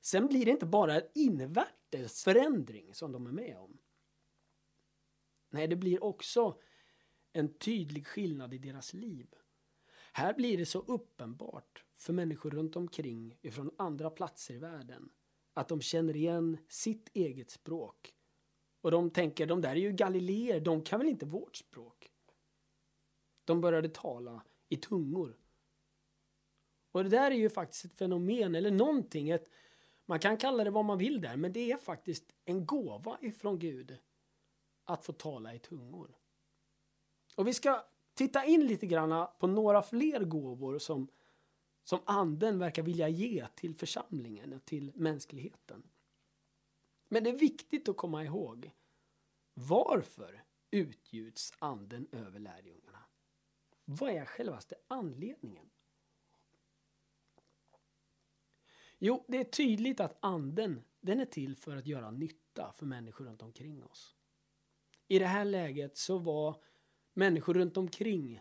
Sen 0.00 0.26
blir 0.26 0.44
det 0.44 0.50
inte 0.50 0.66
bara 0.66 0.94
en 0.94 1.08
invärtes 1.14 2.24
förändring 2.24 2.94
som 2.94 3.12
de 3.12 3.26
är 3.26 3.32
med 3.32 3.56
om. 3.56 3.78
Nej, 5.50 5.68
det 5.68 5.76
blir 5.76 6.04
också 6.04 6.58
en 7.32 7.54
tydlig 7.54 8.06
skillnad 8.06 8.54
i 8.54 8.58
deras 8.58 8.94
liv. 8.94 9.34
Här 10.12 10.34
blir 10.34 10.58
det 10.58 10.66
så 10.66 10.78
uppenbart 10.78 11.84
för 11.96 12.12
människor 12.12 12.50
runt 12.50 12.76
omkring 12.76 13.38
ifrån 13.42 13.70
andra 13.78 14.10
platser 14.10 14.54
i 14.54 14.58
världen 14.58 15.10
att 15.54 15.68
de 15.68 15.80
känner 15.80 16.16
igen 16.16 16.58
sitt 16.68 17.10
eget 17.14 17.50
språk. 17.50 18.14
Och 18.80 18.90
de 18.90 19.10
tänker, 19.10 19.46
de 19.46 19.60
där 19.60 19.70
är 19.70 19.74
ju 19.76 19.92
galileer, 19.92 20.60
de 20.60 20.82
kan 20.82 21.00
väl 21.00 21.08
inte 21.08 21.26
vårt 21.26 21.56
språk? 21.56 22.12
De 23.44 23.60
började 23.60 23.88
tala 23.88 24.44
i 24.68 24.76
tungor. 24.76 25.36
Och 26.92 27.02
det 27.02 27.10
där 27.10 27.30
är 27.30 27.34
ju 27.34 27.50
faktiskt 27.50 27.84
ett 27.84 27.94
fenomen, 27.94 28.54
eller 28.54 28.70
någonting, 28.70 29.30
ett, 29.30 29.48
man 30.06 30.18
kan 30.18 30.36
kalla 30.36 30.64
det 30.64 30.70
vad 30.70 30.84
man 30.84 30.98
vill 30.98 31.20
där, 31.20 31.36
men 31.36 31.52
det 31.52 31.72
är 31.72 31.76
faktiskt 31.76 32.34
en 32.44 32.66
gåva 32.66 33.18
ifrån 33.20 33.58
Gud 33.58 33.98
att 34.84 35.04
få 35.04 35.12
tala 35.12 35.54
i 35.54 35.58
tungor. 35.58 36.16
Och 37.36 37.46
vi 37.46 37.54
ska 37.54 37.84
titta 38.14 38.44
in 38.44 38.66
lite 38.66 38.86
grann 38.86 39.26
på 39.38 39.46
några 39.46 39.82
fler 39.82 40.24
gåvor 40.24 40.78
som, 40.78 41.08
som 41.84 42.00
anden 42.04 42.58
verkar 42.58 42.82
vilja 42.82 43.08
ge 43.08 43.46
till 43.54 43.74
församlingen 43.74 44.52
och 44.52 44.64
till 44.64 44.92
mänskligheten. 44.94 45.82
Men 47.08 47.24
det 47.24 47.30
är 47.30 47.38
viktigt 47.38 47.88
att 47.88 47.96
komma 47.96 48.24
ihåg 48.24 48.70
varför 49.54 50.44
utgjuts 50.70 51.52
anden 51.58 52.08
över 52.12 52.38
lärjungarna? 52.38 53.04
Vad 53.84 54.10
är 54.10 54.24
självaste 54.24 54.74
anledningen? 54.88 55.70
Jo, 58.98 59.24
det 59.28 59.38
är 59.38 59.44
tydligt 59.44 60.00
att 60.00 60.16
anden 60.20 60.84
den 61.00 61.20
är 61.20 61.24
till 61.24 61.56
för 61.56 61.76
att 61.76 61.86
göra 61.86 62.10
nytta 62.10 62.72
för 62.72 62.86
människor 62.86 63.24
runt 63.24 63.42
omkring 63.42 63.84
oss. 63.84 64.16
I 65.08 65.18
det 65.18 65.26
här 65.26 65.44
läget 65.44 65.96
så 65.96 66.18
var 66.18 66.56
människor 67.14 67.54
runt 67.54 67.76
omkring 67.76 68.40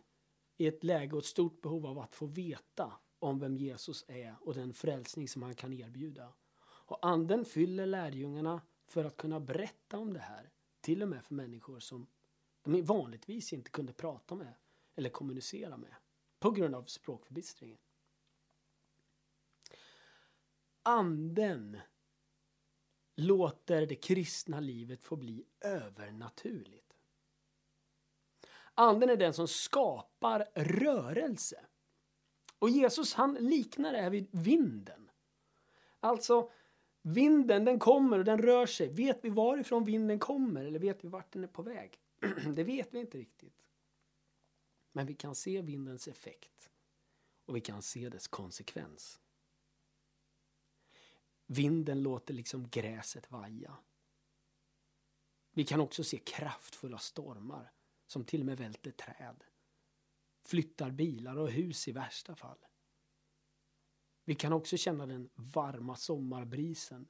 i 0.58 0.68
ett 0.68 0.84
läge 0.84 1.14
och 1.14 1.20
ett 1.20 1.26
stort 1.26 1.62
behov 1.62 1.86
av 1.86 2.00
att 2.00 2.16
få 2.16 2.26
veta 2.26 2.94
om 3.20 3.40
vem 3.40 3.58
Jesus 3.58 4.06
är 4.08 4.36
och 4.42 4.54
den 4.54 4.74
frälsning 4.74 5.28
som 5.28 5.44
han 5.44 5.56
kan 5.56 5.74
erbjuda. 5.74 6.34
Och 6.60 7.06
anden 7.06 7.46
fyller 7.46 7.86
lärjungarna 7.86 8.62
för 8.86 9.06
att 9.06 9.18
kunna 9.18 9.40
berätta 9.40 9.98
om 9.98 10.14
det 10.14 10.20
här, 10.20 10.52
till 10.82 11.04
och 11.04 11.10
med 11.10 11.24
för 11.24 11.36
människor 11.36 11.80
som 11.80 12.08
de 12.64 12.82
vanligtvis 12.82 13.54
inte 13.54 13.72
kunde 13.72 13.94
prata 13.94 14.36
med 14.36 14.54
eller 14.96 15.10
kommunicera 15.10 15.78
med 15.78 15.96
på 16.40 16.52
grund 16.52 16.76
av 16.76 16.84
språkförbistringen. 16.84 17.78
Anden 20.88 21.78
låter 23.16 23.86
det 23.86 23.96
kristna 23.96 24.60
livet 24.60 25.04
få 25.04 25.16
bli 25.16 25.46
övernaturligt. 25.60 26.94
Anden 28.74 29.10
är 29.10 29.18
den 29.18 29.34
som 29.34 29.48
skapar 29.48 30.48
rörelse. 30.56 31.66
Och 32.60 32.70
Jesus 32.70 33.14
han 33.14 33.34
liknar 33.34 33.92
det 33.92 34.02
här 34.02 34.10
vid 34.10 34.28
vinden. 34.32 35.10
Alltså, 36.00 36.52
vinden 37.02 37.66
den 37.66 37.80
kommer 37.80 38.20
och 38.20 38.26
den 38.26 38.42
rör 38.42 38.66
sig. 38.66 38.88
Vet 38.88 39.26
vi 39.26 39.30
varifrån 39.30 39.84
vinden 39.84 40.20
kommer 40.20 40.66
eller 40.66 40.80
vet 40.80 41.04
vi 41.04 41.08
vart 41.08 41.34
den 41.34 41.44
är 41.44 41.48
på 41.48 41.62
väg? 41.62 42.00
det 42.56 42.64
vet 42.64 42.94
vi 42.94 43.00
inte 43.00 43.18
riktigt. 43.18 43.68
Men 44.92 45.06
vi 45.06 45.14
kan 45.14 45.36
se 45.36 45.62
vindens 45.62 46.08
effekt 46.08 46.70
och 47.46 47.56
vi 47.56 47.62
kan 47.62 47.82
se 47.82 48.10
dess 48.10 48.28
konsekvens. 48.28 49.20
Vinden 51.48 52.04
låter 52.04 52.34
liksom 52.34 52.70
gräset 52.70 53.32
vaja. 53.32 53.78
Vi 55.52 55.64
kan 55.64 55.80
också 55.80 56.04
se 56.04 56.18
kraftfulla 56.18 56.98
stormar 56.98 57.72
som 58.08 58.26
till 58.26 58.40
och 58.40 58.46
med 58.46 58.58
välter 58.58 58.92
träd. 58.92 59.44
Flyttar 60.42 60.92
bilar 60.92 61.38
och 61.38 61.52
hus 61.52 61.88
i 61.88 61.92
värsta 61.92 62.36
fall. 62.36 62.66
Vi 64.24 64.36
kan 64.36 64.54
också 64.54 64.78
känna 64.78 65.06
den 65.06 65.30
varma 65.36 65.96
sommarbrisen. 65.96 67.08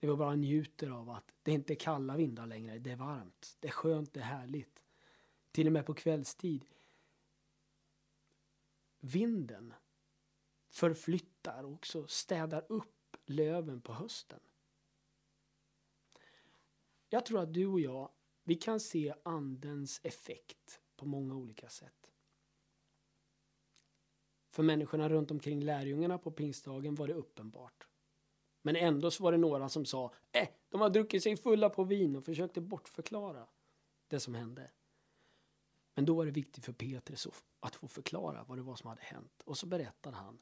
När 0.00 0.08
vi 0.08 0.16
bara 0.16 0.34
njuter 0.34 0.90
av 0.90 1.10
att 1.10 1.34
det 1.42 1.52
inte 1.52 1.72
är 1.72 1.76
kalla 1.76 2.16
vindar 2.16 2.46
längre, 2.46 2.78
det 2.78 2.90
är 2.90 2.96
varmt, 2.96 3.56
det 3.60 3.68
är 3.68 3.72
skönt, 3.72 4.12
det 4.12 4.20
är 4.20 4.24
härligt. 4.24 4.82
Till 5.50 5.66
och 5.66 5.72
med 5.72 5.86
på 5.86 5.94
kvällstid. 5.94 6.64
Vinden 9.00 9.74
förflyttar 10.68 11.64
och 11.64 11.72
också 11.72 12.06
städar 12.06 12.66
upp 12.68 13.01
löven 13.26 13.80
på 13.80 13.92
hösten. 13.92 14.40
Jag 17.08 17.26
tror 17.26 17.40
att 17.40 17.54
du 17.54 17.66
och 17.66 17.80
jag, 17.80 18.10
vi 18.44 18.54
kan 18.54 18.80
se 18.80 19.14
andens 19.22 20.00
effekt 20.02 20.80
på 20.96 21.06
många 21.06 21.34
olika 21.36 21.68
sätt. 21.68 22.10
För 24.50 24.62
människorna 24.62 25.08
runt 25.08 25.30
omkring 25.30 25.60
lärjungarna 25.60 26.18
på 26.18 26.30
pingstdagen 26.30 26.94
var 26.94 27.06
det 27.06 27.14
uppenbart. 27.14 27.86
Men 28.62 28.76
ändå 28.76 29.10
så 29.10 29.22
var 29.22 29.32
det 29.32 29.38
några 29.38 29.68
som 29.68 29.84
sa, 29.84 30.14
eh, 30.32 30.48
de 30.68 30.80
har 30.80 30.90
druckit 30.90 31.22
sig 31.22 31.36
fulla 31.36 31.70
på 31.70 31.84
vin 31.84 32.16
och 32.16 32.24
försökte 32.24 32.60
bortförklara 32.60 33.46
det 34.08 34.20
som 34.20 34.34
hände. 34.34 34.70
Men 35.94 36.04
då 36.04 36.14
var 36.14 36.26
det 36.26 36.32
viktigt 36.32 36.64
för 36.64 36.72
Petrus 36.72 37.28
att 37.60 37.74
få 37.74 37.88
förklara 37.88 38.44
vad 38.44 38.58
det 38.58 38.62
var 38.62 38.76
som 38.76 38.88
hade 38.88 39.02
hänt. 39.02 39.42
Och 39.44 39.58
så 39.58 39.66
berättade 39.66 40.16
han 40.16 40.38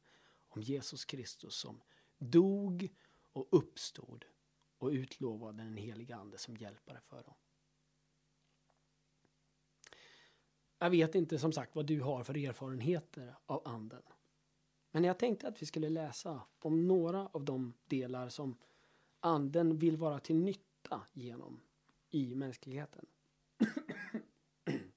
om 0.49 0.63
Jesus 0.63 1.05
Kristus 1.05 1.55
som 1.55 1.83
dog 2.21 2.89
och 3.33 3.49
uppstod 3.51 4.25
och 4.79 4.89
utlovade 4.89 5.63
den 5.63 5.77
heliga 5.77 6.17
ande 6.17 6.39
som 6.39 6.57
hjälpare 6.57 7.01
för 7.01 7.23
dem. 7.23 7.35
Jag 10.79 10.91
vet 10.91 11.15
inte 11.15 11.39
som 11.39 11.53
sagt 11.53 11.75
vad 11.75 11.87
du 11.87 12.01
har 12.01 12.25
för 12.25 12.37
erfarenheter 12.37 13.37
av 13.47 13.69
anden. 13.69 14.03
Men 14.91 15.05
jag 15.05 15.19
tänkte 15.19 15.49
att 15.49 15.63
vi 15.63 15.67
skulle 15.67 15.89
läsa 15.89 16.43
om 16.59 16.89
några 16.89 17.27
av 17.27 17.45
de 17.45 17.75
delar 17.87 18.29
som 18.29 18.57
anden 19.21 19.79
vill 19.79 19.97
vara 19.97 20.21
till 20.21 20.37
nytta 20.37 21.03
genom 21.13 21.61
i 22.11 22.35
mänskligheten. 22.35 23.07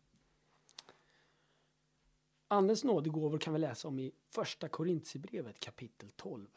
Andens 2.48 2.84
nådegåvor 2.84 3.38
kan 3.38 3.54
vi 3.54 3.60
läsa 3.60 3.88
om 3.88 4.00
i 4.00 4.12
första 4.30 4.70
Korintierbrevet 4.70 5.60
kapitel 5.60 6.12
12. 6.12 6.48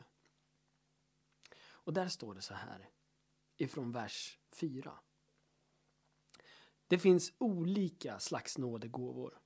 Och 1.86 1.92
där 1.92 2.08
står 2.08 2.34
det 2.34 2.42
så 2.42 2.54
här 2.54 2.88
ifrån 3.56 3.92
vers 3.92 4.38
4. 4.50 4.98
Det 6.86 6.98
finns 6.98 7.32
olika 7.38 8.18
slags 8.18 8.58
nådegåvor, 8.58 9.38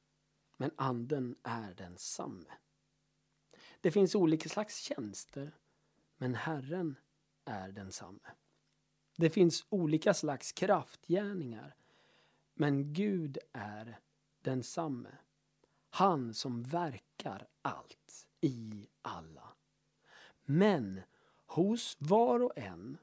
men 0.57 0.71
anden 0.77 1.37
är 1.43 1.75
densamme. 1.75 2.51
Det 3.81 3.91
finns 3.91 4.15
olika 4.15 4.49
slags 4.49 4.77
tjänster, 4.77 5.57
men 6.17 6.35
Herren 6.35 6.97
är 7.45 7.73
densamme. 7.73 8.31
Det 9.17 9.31
finns 9.31 9.67
olika 9.69 10.15
slags 10.15 10.53
kraftgärningar, 10.53 11.77
men 12.55 12.93
Gud 12.93 13.39
är 13.53 14.01
densamme. 14.41 15.19
Han 15.91 16.35
som 16.35 16.63
verkar 16.63 17.49
allt 17.63 18.27
i 18.41 18.89
alla. 19.03 19.57
Men 20.45 21.01
hos 21.51 21.97
var 21.99 22.43
och 22.43 22.59
en 22.59 22.99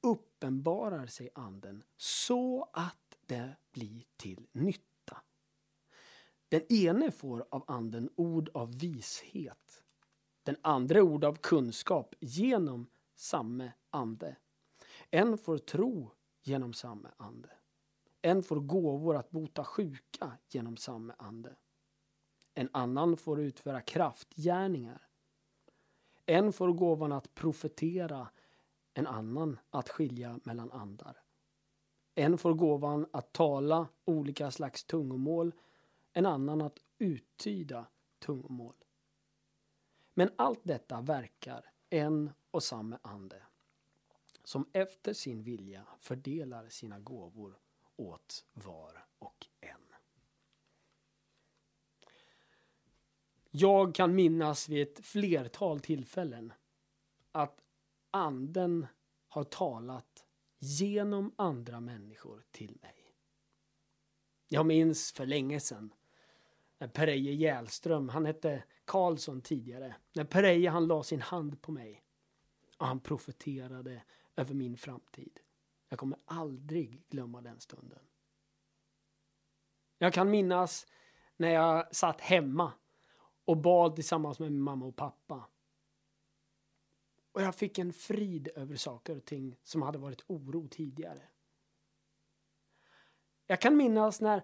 uppenbarar 0.00 1.06
sig 1.06 1.30
anden 1.34 1.82
så 1.96 2.68
att 2.72 3.16
det 3.26 3.56
blir 3.72 4.04
till 4.16 4.46
nytta. 4.52 5.22
Den 6.48 6.72
ene 6.72 7.10
får 7.10 7.46
av 7.50 7.64
anden 7.66 8.10
ord 8.16 8.50
av 8.54 8.78
vishet, 8.78 9.82
den 10.42 10.56
andra 10.62 11.02
ord 11.02 11.24
av 11.24 11.34
kunskap 11.34 12.14
genom 12.20 12.86
samme 13.14 13.72
ande. 13.90 14.36
En 15.10 15.38
får 15.38 15.58
tro 15.58 16.10
genom 16.42 16.72
samme 16.72 17.10
ande. 17.16 17.50
En 18.20 18.42
får 18.42 18.60
gåvor 18.60 19.16
att 19.16 19.30
bota 19.30 19.64
sjuka 19.64 20.38
genom 20.48 20.76
samme 20.76 21.14
ande. 21.18 21.56
En 22.54 22.68
annan 22.72 23.16
får 23.16 23.40
utföra 23.40 23.80
kraftgärningar 23.80 25.08
en 26.26 26.52
får 26.52 26.72
gåvan 26.72 27.12
att 27.12 27.34
profetera, 27.34 28.28
en 28.94 29.06
annan 29.06 29.58
att 29.70 29.88
skilja 29.88 30.40
mellan 30.44 30.72
andar. 30.72 31.22
En 32.14 32.38
får 32.38 32.54
gåvan 32.54 33.06
att 33.12 33.32
tala 33.32 33.88
olika 34.04 34.50
slags 34.50 34.84
tungomål, 34.84 35.52
en 36.12 36.26
annan 36.26 36.60
att 36.60 36.78
uttyda 36.98 37.86
tungomål. 38.18 38.74
Men 40.14 40.30
allt 40.36 40.60
detta 40.62 41.00
verkar 41.00 41.72
en 41.90 42.30
och 42.50 42.62
samma 42.62 42.98
ande 43.02 43.42
som 44.44 44.66
efter 44.72 45.12
sin 45.12 45.42
vilja 45.42 45.86
fördelar 45.98 46.68
sina 46.68 46.98
gåvor 46.98 47.58
åt 47.96 48.44
var 48.52 49.06
och 49.18 49.46
en. 49.60 49.94
Jag 53.54 53.94
kan 53.94 54.14
minnas 54.14 54.68
vid 54.68 54.82
ett 54.82 55.06
flertal 55.06 55.80
tillfällen 55.80 56.52
att 57.32 57.60
anden 58.10 58.86
har 59.28 59.44
talat 59.44 60.26
genom 60.58 61.34
andra 61.36 61.80
människor 61.80 62.44
till 62.50 62.78
mig. 62.82 63.14
Jag 64.48 64.66
minns 64.66 65.12
för 65.12 65.26
länge 65.26 65.60
sedan 65.60 65.94
när 66.78 66.88
Pereje 66.88 67.32
Järlström, 67.32 68.08
han 68.08 68.26
hette 68.26 68.64
Karlsson 68.84 69.40
tidigare, 69.40 69.94
när 70.12 70.24
Pereje 70.24 70.70
han 70.70 70.86
la 70.86 71.02
sin 71.02 71.22
hand 71.22 71.62
på 71.62 71.72
mig 71.72 72.04
och 72.78 72.86
han 72.86 73.00
profeterade 73.00 74.02
över 74.36 74.54
min 74.54 74.76
framtid. 74.76 75.40
Jag 75.88 75.98
kommer 75.98 76.18
aldrig 76.24 77.08
glömma 77.08 77.40
den 77.40 77.60
stunden. 77.60 77.98
Jag 79.98 80.12
kan 80.12 80.30
minnas 80.30 80.86
när 81.36 81.48
jag 81.48 81.96
satt 81.96 82.20
hemma 82.20 82.72
och 83.44 83.56
bad 83.56 83.94
tillsammans 83.94 84.38
med 84.38 84.52
min 84.52 84.62
mamma 84.62 84.86
och 84.86 84.96
pappa. 84.96 85.48
Och 87.32 87.42
jag 87.42 87.54
fick 87.54 87.78
en 87.78 87.92
frid 87.92 88.48
över 88.54 88.76
saker 88.76 89.16
och 89.16 89.24
ting 89.24 89.56
som 89.62 89.82
hade 89.82 89.98
varit 89.98 90.24
oro 90.26 90.68
tidigare. 90.68 91.22
Jag 93.46 93.60
kan 93.60 93.76
minnas 93.76 94.20
när 94.20 94.42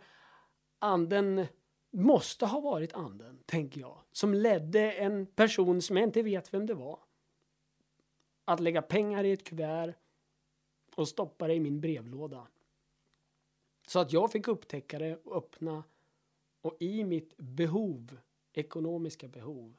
anden 0.78 1.46
måste 1.90 2.46
ha 2.46 2.60
varit 2.60 2.92
anden, 2.92 3.42
tänker 3.46 3.80
jag, 3.80 3.98
som 4.12 4.34
ledde 4.34 4.92
en 4.92 5.26
person 5.26 5.82
som 5.82 5.96
jag 5.96 6.04
inte 6.04 6.22
vet 6.22 6.54
vem 6.54 6.66
det 6.66 6.74
var. 6.74 6.98
Att 8.44 8.60
lägga 8.60 8.82
pengar 8.82 9.24
i 9.24 9.32
ett 9.32 9.44
kuvert 9.44 9.94
och 10.94 11.08
stoppa 11.08 11.46
det 11.46 11.54
i 11.54 11.60
min 11.60 11.80
brevlåda. 11.80 12.46
Så 13.86 13.98
att 13.98 14.12
jag 14.12 14.32
fick 14.32 14.48
upptäcka 14.48 14.98
det 14.98 15.16
och 15.16 15.36
öppna 15.36 15.84
och 16.60 16.76
i 16.80 17.04
mitt 17.04 17.36
behov, 17.36 18.18
ekonomiska 18.58 19.28
behov, 19.28 19.76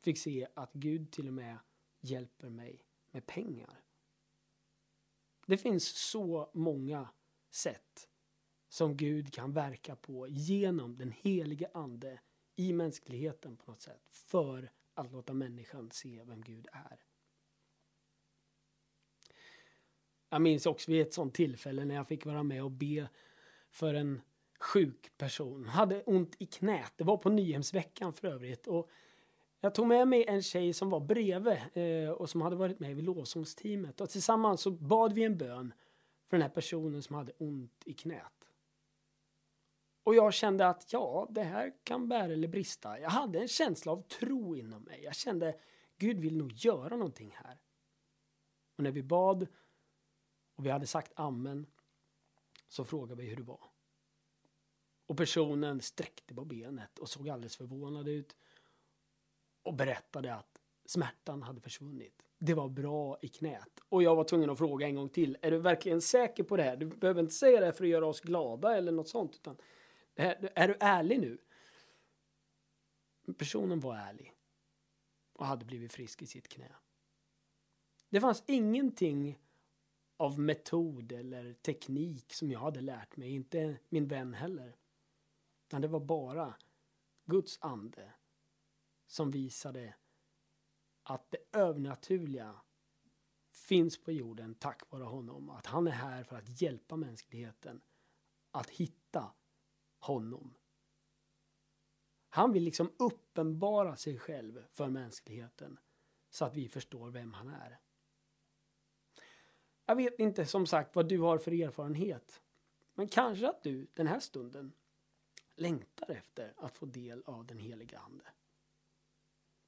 fick 0.00 0.18
se 0.18 0.48
att 0.54 0.72
Gud 0.72 1.12
till 1.12 1.28
och 1.28 1.34
med 1.34 1.58
hjälper 2.00 2.48
mig 2.48 2.84
med 3.10 3.26
pengar. 3.26 3.84
Det 5.46 5.58
finns 5.58 5.84
så 5.84 6.50
många 6.54 7.08
sätt 7.50 8.08
som 8.68 8.96
Gud 8.96 9.32
kan 9.32 9.52
verka 9.52 9.96
på 9.96 10.28
genom 10.28 10.96
den 10.96 11.12
helige 11.12 11.70
ande 11.74 12.20
i 12.56 12.72
mänskligheten 12.72 13.56
på 13.56 13.70
något 13.70 13.80
sätt 13.80 14.02
för 14.08 14.70
att 14.94 15.12
låta 15.12 15.32
människan 15.32 15.90
se 15.90 16.24
vem 16.24 16.42
Gud 16.42 16.66
är. 16.72 17.04
Jag 20.28 20.42
minns 20.42 20.66
också 20.66 20.90
vid 20.90 21.02
ett 21.02 21.14
sånt 21.14 21.34
tillfälle 21.34 21.84
när 21.84 21.94
jag 21.94 22.08
fick 22.08 22.26
vara 22.26 22.42
med 22.42 22.64
och 22.64 22.70
be 22.70 23.08
för 23.70 23.94
en 23.94 24.20
sjuk 24.64 25.18
person. 25.18 25.68
Hade 25.68 26.02
ont 26.02 26.36
i 26.38 26.46
knät. 26.46 26.92
Det 26.96 27.04
var 27.04 27.16
på 27.16 27.30
Nyhemsveckan 27.30 28.12
för 28.12 28.28
övrigt. 28.28 28.66
Och 28.66 28.90
jag 29.60 29.74
tog 29.74 29.86
med 29.86 30.08
mig 30.08 30.24
en 30.28 30.42
tjej 30.42 30.72
som 30.72 30.90
var 30.90 31.00
bredvid 31.00 31.58
eh, 31.72 32.10
och 32.10 32.30
som 32.30 32.40
hade 32.40 32.56
varit 32.56 32.80
med 32.80 32.96
vid 32.96 33.04
lovsångsteamet. 33.04 34.00
Och 34.00 34.10
tillsammans 34.10 34.60
så 34.60 34.70
bad 34.70 35.12
vi 35.12 35.24
en 35.24 35.38
bön 35.38 35.74
för 36.28 36.36
den 36.36 36.42
här 36.42 36.54
personen 36.54 37.02
som 37.02 37.16
hade 37.16 37.32
ont 37.38 37.82
i 37.84 37.92
knät. 37.92 38.50
Och 40.04 40.14
jag 40.14 40.34
kände 40.34 40.68
att 40.68 40.92
ja, 40.92 41.26
det 41.30 41.42
här 41.42 41.72
kan 41.84 42.08
bära 42.08 42.32
eller 42.32 42.48
brista. 42.48 43.00
Jag 43.00 43.10
hade 43.10 43.40
en 43.40 43.48
känsla 43.48 43.92
av 43.92 44.02
tro 44.02 44.56
inom 44.56 44.82
mig. 44.82 45.02
Jag 45.04 45.14
kände 45.14 45.58
Gud 45.98 46.20
vill 46.20 46.36
nog 46.36 46.52
göra 46.52 46.96
någonting 46.96 47.36
här. 47.44 47.58
Och 48.76 48.84
när 48.84 48.90
vi 48.90 49.02
bad 49.02 49.46
och 50.54 50.66
vi 50.66 50.70
hade 50.70 50.86
sagt 50.86 51.12
amen 51.16 51.66
så 52.68 52.84
frågade 52.84 53.22
vi 53.22 53.28
hur 53.28 53.36
det 53.36 53.42
var. 53.42 53.73
Och 55.06 55.16
personen 55.16 55.80
sträckte 55.80 56.34
på 56.34 56.44
benet 56.44 56.98
och 56.98 57.08
såg 57.08 57.28
alldeles 57.28 57.56
förvånad 57.56 58.08
ut 58.08 58.36
och 59.62 59.74
berättade 59.74 60.34
att 60.34 60.60
smärtan 60.84 61.42
hade 61.42 61.60
försvunnit. 61.60 62.22
Det 62.38 62.54
var 62.54 62.68
bra 62.68 63.18
i 63.22 63.28
knät. 63.28 63.80
Och 63.88 64.02
jag 64.02 64.16
var 64.16 64.24
tvungen 64.24 64.50
att 64.50 64.58
fråga 64.58 64.86
en 64.86 64.94
gång 64.94 65.08
till. 65.08 65.38
Är 65.42 65.50
du 65.50 65.58
verkligen 65.58 66.00
säker 66.00 66.42
på 66.42 66.56
det 66.56 66.62
här? 66.62 66.76
Du 66.76 66.86
behöver 66.86 67.20
inte 67.20 67.34
säga 67.34 67.60
det 67.60 67.72
för 67.72 67.84
att 67.84 67.90
göra 67.90 68.06
oss 68.06 68.20
glada 68.20 68.76
eller 68.76 68.92
något 68.92 69.08
sånt. 69.08 69.34
Utan 69.34 69.56
är 70.14 70.68
du 70.68 70.76
ärlig 70.80 71.20
nu? 71.20 71.38
Personen 73.38 73.80
var 73.80 73.96
ärlig 73.96 74.32
och 75.32 75.46
hade 75.46 75.64
blivit 75.64 75.92
frisk 75.92 76.22
i 76.22 76.26
sitt 76.26 76.48
knä. 76.48 76.72
Det 78.08 78.20
fanns 78.20 78.44
ingenting 78.46 79.38
av 80.16 80.38
metod 80.38 81.12
eller 81.12 81.52
teknik 81.52 82.32
som 82.32 82.50
jag 82.50 82.60
hade 82.60 82.80
lärt 82.80 83.16
mig, 83.16 83.30
inte 83.30 83.76
min 83.88 84.08
vän 84.08 84.34
heller. 84.34 84.76
Utan 85.74 85.82
det 85.82 85.88
var 85.88 86.00
bara 86.00 86.54
Guds 87.24 87.58
ande 87.60 88.12
som 89.06 89.30
visade 89.30 89.94
att 91.02 91.30
det 91.30 91.58
övernaturliga 91.58 92.60
finns 93.50 94.02
på 94.02 94.12
jorden 94.12 94.54
tack 94.54 94.90
vare 94.90 95.04
honom. 95.04 95.50
Att 95.50 95.66
han 95.66 95.86
är 95.86 95.90
här 95.90 96.24
för 96.24 96.36
att 96.36 96.60
hjälpa 96.62 96.96
mänskligheten 96.96 97.80
att 98.50 98.70
hitta 98.70 99.32
honom. 99.98 100.54
Han 102.28 102.52
vill 102.52 102.62
liksom 102.62 102.92
uppenbara 102.98 103.96
sig 103.96 104.18
själv 104.18 104.64
för 104.70 104.88
mänskligheten 104.88 105.78
så 106.30 106.44
att 106.44 106.54
vi 106.54 106.68
förstår 106.68 107.10
vem 107.10 107.32
han 107.32 107.48
är. 107.48 107.78
Jag 109.86 109.96
vet 109.96 110.18
inte 110.18 110.46
som 110.46 110.66
sagt 110.66 110.96
vad 110.96 111.08
du 111.08 111.18
har 111.18 111.38
för 111.38 111.52
erfarenhet. 111.52 112.42
Men 112.94 113.08
kanske 113.08 113.48
att 113.48 113.62
du 113.62 113.86
den 113.94 114.06
här 114.06 114.20
stunden 114.20 114.72
längtar 115.56 116.10
efter 116.10 116.52
att 116.56 116.76
få 116.76 116.86
del 116.86 117.22
av 117.26 117.46
den 117.46 117.58
heliga 117.58 117.98
Ande. 117.98 118.24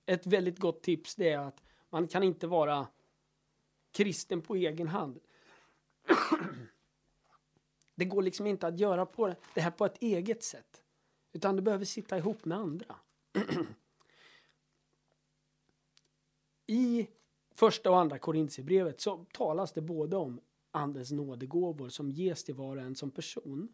Ett 0.06 0.26
väldigt 0.26 0.58
gott 0.58 0.82
tips 0.82 1.14
det 1.14 1.28
är 1.28 1.38
att 1.38 1.62
man 1.90 2.08
kan 2.08 2.22
inte 2.22 2.46
vara 2.46 2.86
kristen 3.92 4.42
på 4.42 4.54
egen 4.54 4.88
hand. 4.88 5.20
Det 7.94 8.04
går 8.04 8.22
liksom 8.22 8.46
inte 8.46 8.66
att 8.66 8.78
göra 8.78 9.06
på 9.06 9.34
det 9.54 9.60
här 9.60 9.70
på 9.70 9.84
ett 9.86 10.02
eget 10.02 10.44
sätt. 10.44 10.82
Utan 11.32 11.56
du 11.56 11.62
behöver 11.62 11.84
sitta 11.84 12.18
ihop 12.18 12.44
med 12.44 12.58
andra. 12.58 12.96
I 16.66 17.08
första 17.54 17.90
och 17.90 17.98
andra 17.98 18.18
Korintierbrevet 18.18 19.00
så 19.00 19.26
talas 19.32 19.72
det 19.72 19.80
både 19.80 20.16
om 20.16 20.40
andens 20.70 21.10
nådegåvor 21.10 21.88
som 21.88 22.10
ges 22.10 22.44
till 22.44 22.54
var 22.54 22.76
och 22.76 22.82
en 22.82 22.96
som 22.96 23.10
person 23.10 23.68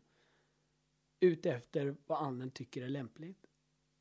utefter 1.23 1.97
vad 2.07 2.23
anden 2.23 2.51
tycker 2.51 2.83
är 2.83 2.89
lämpligt. 2.89 3.47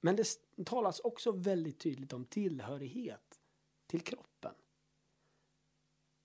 Men 0.01 0.15
det 0.15 0.25
talas 0.65 0.99
också 0.99 1.31
väldigt 1.31 1.79
tydligt 1.79 2.13
om 2.13 2.25
tillhörighet 2.25 3.41
till 3.88 4.01
kroppen. 4.01 4.53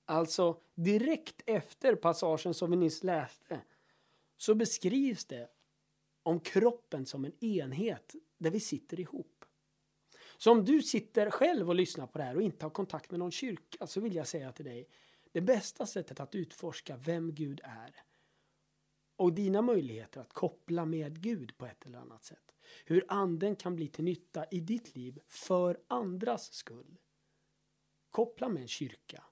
Alltså 0.05 0.61
direkt 0.75 1.43
efter 1.47 1.95
passagen 1.95 2.55
som 2.55 2.71
vi 2.71 2.77
nyss 2.77 3.05
läste 3.05 3.61
så 4.37 4.55
beskrivs 4.55 5.25
det 5.25 5.51
om 6.23 6.41
kroppen 6.41 7.07
som 7.07 7.25
en 7.25 7.45
enhet 7.45 8.15
där 8.39 8.51
vi 8.51 8.61
sitter 8.61 9.01
ihop. 9.01 9.45
Så 10.39 10.53
om 10.53 10.65
du 10.65 10.83
sitter 10.83 11.31
själv 11.31 11.69
och 11.69 11.75
lyssnar 11.75 12.07
på 12.07 12.19
det 12.19 12.25
här 12.25 12.37
och 12.37 12.43
inte 12.43 12.65
har 12.65 12.71
kontakt 12.71 13.11
med 13.11 13.21
någon 13.21 13.33
kyrka 13.33 13.87
så 13.87 14.01
vill 14.01 14.15
jag 14.15 14.27
säga 14.27 14.53
till 14.53 14.65
dig 14.65 14.89
det 15.33 15.41
bästa 15.41 15.87
sättet 15.87 16.21
att 16.21 16.35
utforska 16.35 16.97
vem 16.97 17.35
Gud 17.35 17.61
är 17.65 18.06
och 19.17 19.33
dina 19.33 19.63
möjligheter 19.63 20.21
att 20.21 20.33
koppla 20.33 20.85
med 20.85 21.23
Gud 21.23 21.59
på 21.59 21.67
ett 21.67 21.87
eller 21.87 21.99
annat 21.99 22.25
sätt. 22.25 22.55
Hur 22.85 23.05
anden 23.09 23.57
kan 23.57 23.77
bli 23.77 23.89
till 23.89 24.05
nytta 24.05 24.45
i 24.51 24.61
ditt 24.61 24.97
liv 24.97 25.21
för 25.27 25.81
andras 25.89 26.53
skull. 26.53 26.99
Koppla 28.11 28.49
med 28.49 28.63
en 28.63 28.69
kyrka. 28.69 29.25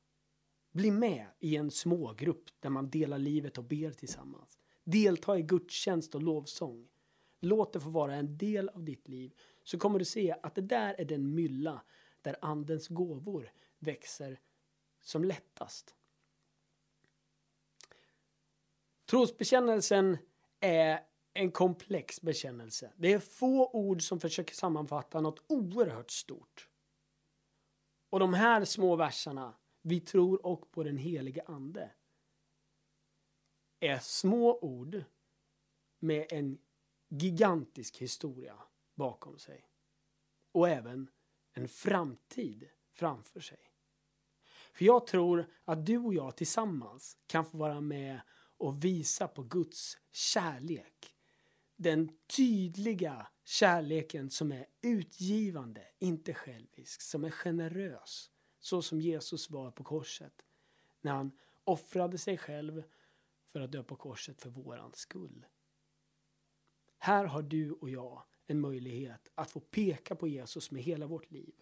Bli 0.72 0.90
med 0.90 1.26
i 1.40 1.56
en 1.56 1.70
smågrupp 1.70 2.44
där 2.60 2.70
man 2.70 2.90
delar 2.90 3.18
livet 3.18 3.58
och 3.58 3.64
ber 3.64 3.90
tillsammans. 3.90 4.58
Delta 4.84 5.38
i 5.38 5.42
gudstjänst 5.42 6.14
och 6.14 6.22
lovsång. 6.22 6.88
Låt 7.40 7.72
det 7.72 7.80
få 7.80 7.90
vara 7.90 8.14
en 8.14 8.38
del 8.38 8.68
av 8.68 8.84
ditt 8.84 9.08
liv 9.08 9.34
så 9.62 9.78
kommer 9.78 9.98
du 9.98 10.04
se 10.04 10.36
att 10.42 10.54
det 10.54 10.60
där 10.60 10.94
är 10.98 11.04
den 11.04 11.34
mylla 11.34 11.82
där 12.22 12.36
andens 12.40 12.88
gåvor 12.88 13.52
växer 13.78 14.40
som 15.00 15.24
lättast. 15.24 15.94
Trosbekännelsen 19.14 20.18
är 20.60 21.00
en 21.34 21.52
komplex 21.52 22.22
bekännelse. 22.22 22.92
Det 22.96 23.12
är 23.12 23.18
få 23.18 23.70
ord 23.72 24.02
som 24.02 24.20
försöker 24.20 24.54
sammanfatta 24.54 25.20
något 25.20 25.44
oerhört 25.46 26.10
stort. 26.10 26.68
Och 28.10 28.20
de 28.20 28.34
här 28.34 28.64
små 28.64 28.96
verserna, 28.96 29.54
vi 29.82 30.00
tror 30.00 30.46
och 30.46 30.70
på 30.70 30.82
den 30.82 30.96
helige 30.96 31.42
ande, 31.46 31.90
är 33.80 33.98
små 33.98 34.58
ord 34.58 35.04
med 35.98 36.26
en 36.30 36.58
gigantisk 37.08 37.96
historia 37.96 38.58
bakom 38.94 39.38
sig. 39.38 39.68
Och 40.52 40.68
även 40.68 41.10
en 41.52 41.68
framtid 41.68 42.68
framför 42.92 43.40
sig. 43.40 43.70
För 44.72 44.84
jag 44.84 45.06
tror 45.06 45.46
att 45.64 45.86
du 45.86 45.98
och 45.98 46.14
jag 46.14 46.36
tillsammans 46.36 47.18
kan 47.26 47.44
få 47.44 47.58
vara 47.58 47.80
med 47.80 48.20
och 48.64 48.84
visa 48.84 49.28
på 49.28 49.42
Guds 49.42 49.98
kärlek. 50.12 51.14
Den 51.76 52.10
tydliga 52.36 53.26
kärleken 53.44 54.30
som 54.30 54.52
är 54.52 54.66
utgivande, 54.82 55.86
inte 55.98 56.34
självisk, 56.34 57.02
som 57.02 57.24
är 57.24 57.30
generös. 57.30 58.30
Så 58.60 58.82
som 58.82 59.00
Jesus 59.00 59.50
var 59.50 59.70
på 59.70 59.84
korset. 59.84 60.44
När 61.00 61.12
han 61.12 61.32
offrade 61.64 62.18
sig 62.18 62.38
själv 62.38 62.82
för 63.46 63.60
att 63.60 63.72
dö 63.72 63.82
på 63.82 63.96
korset 63.96 64.42
för 64.42 64.50
våran 64.50 64.92
skull. 64.94 65.46
Här 66.98 67.24
har 67.24 67.42
du 67.42 67.72
och 67.72 67.90
jag 67.90 68.22
en 68.46 68.60
möjlighet 68.60 69.30
att 69.34 69.50
få 69.50 69.60
peka 69.60 70.14
på 70.14 70.28
Jesus 70.28 70.70
med 70.70 70.82
hela 70.82 71.06
vårt 71.06 71.30
liv. 71.30 71.54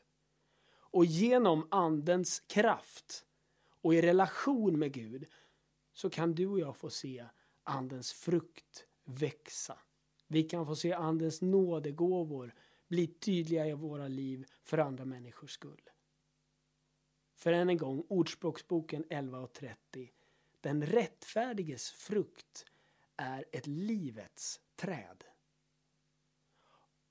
Och 0.74 1.04
genom 1.04 1.68
Andens 1.70 2.40
kraft 2.40 3.26
och 3.80 3.94
i 3.94 4.02
relation 4.02 4.78
med 4.78 4.92
Gud 4.92 5.26
så 5.92 6.10
kan 6.10 6.34
du 6.34 6.46
och 6.46 6.60
jag 6.60 6.76
få 6.76 6.90
se 6.90 7.26
Andens 7.62 8.12
frukt 8.12 8.86
växa. 9.04 9.78
Vi 10.26 10.42
kan 10.42 10.66
få 10.66 10.76
se 10.76 10.92
Andens 10.92 11.42
nådegåvor 11.42 12.54
bli 12.88 13.06
tydliga 13.06 13.66
i 13.66 13.72
våra 13.72 14.08
liv 14.08 14.46
för 14.62 14.78
andra 14.78 15.04
människors 15.04 15.50
skull. 15.50 15.90
För 17.34 17.52
än 17.52 17.68
en 17.68 17.76
gång, 17.76 18.04
Ordspråksboken 18.08 19.04
11.30. 19.04 20.10
Den 20.60 20.86
rättfärdiges 20.86 21.90
frukt 21.90 22.66
är 23.16 23.44
ett 23.52 23.66
livets 23.66 24.60
träd. 24.76 25.24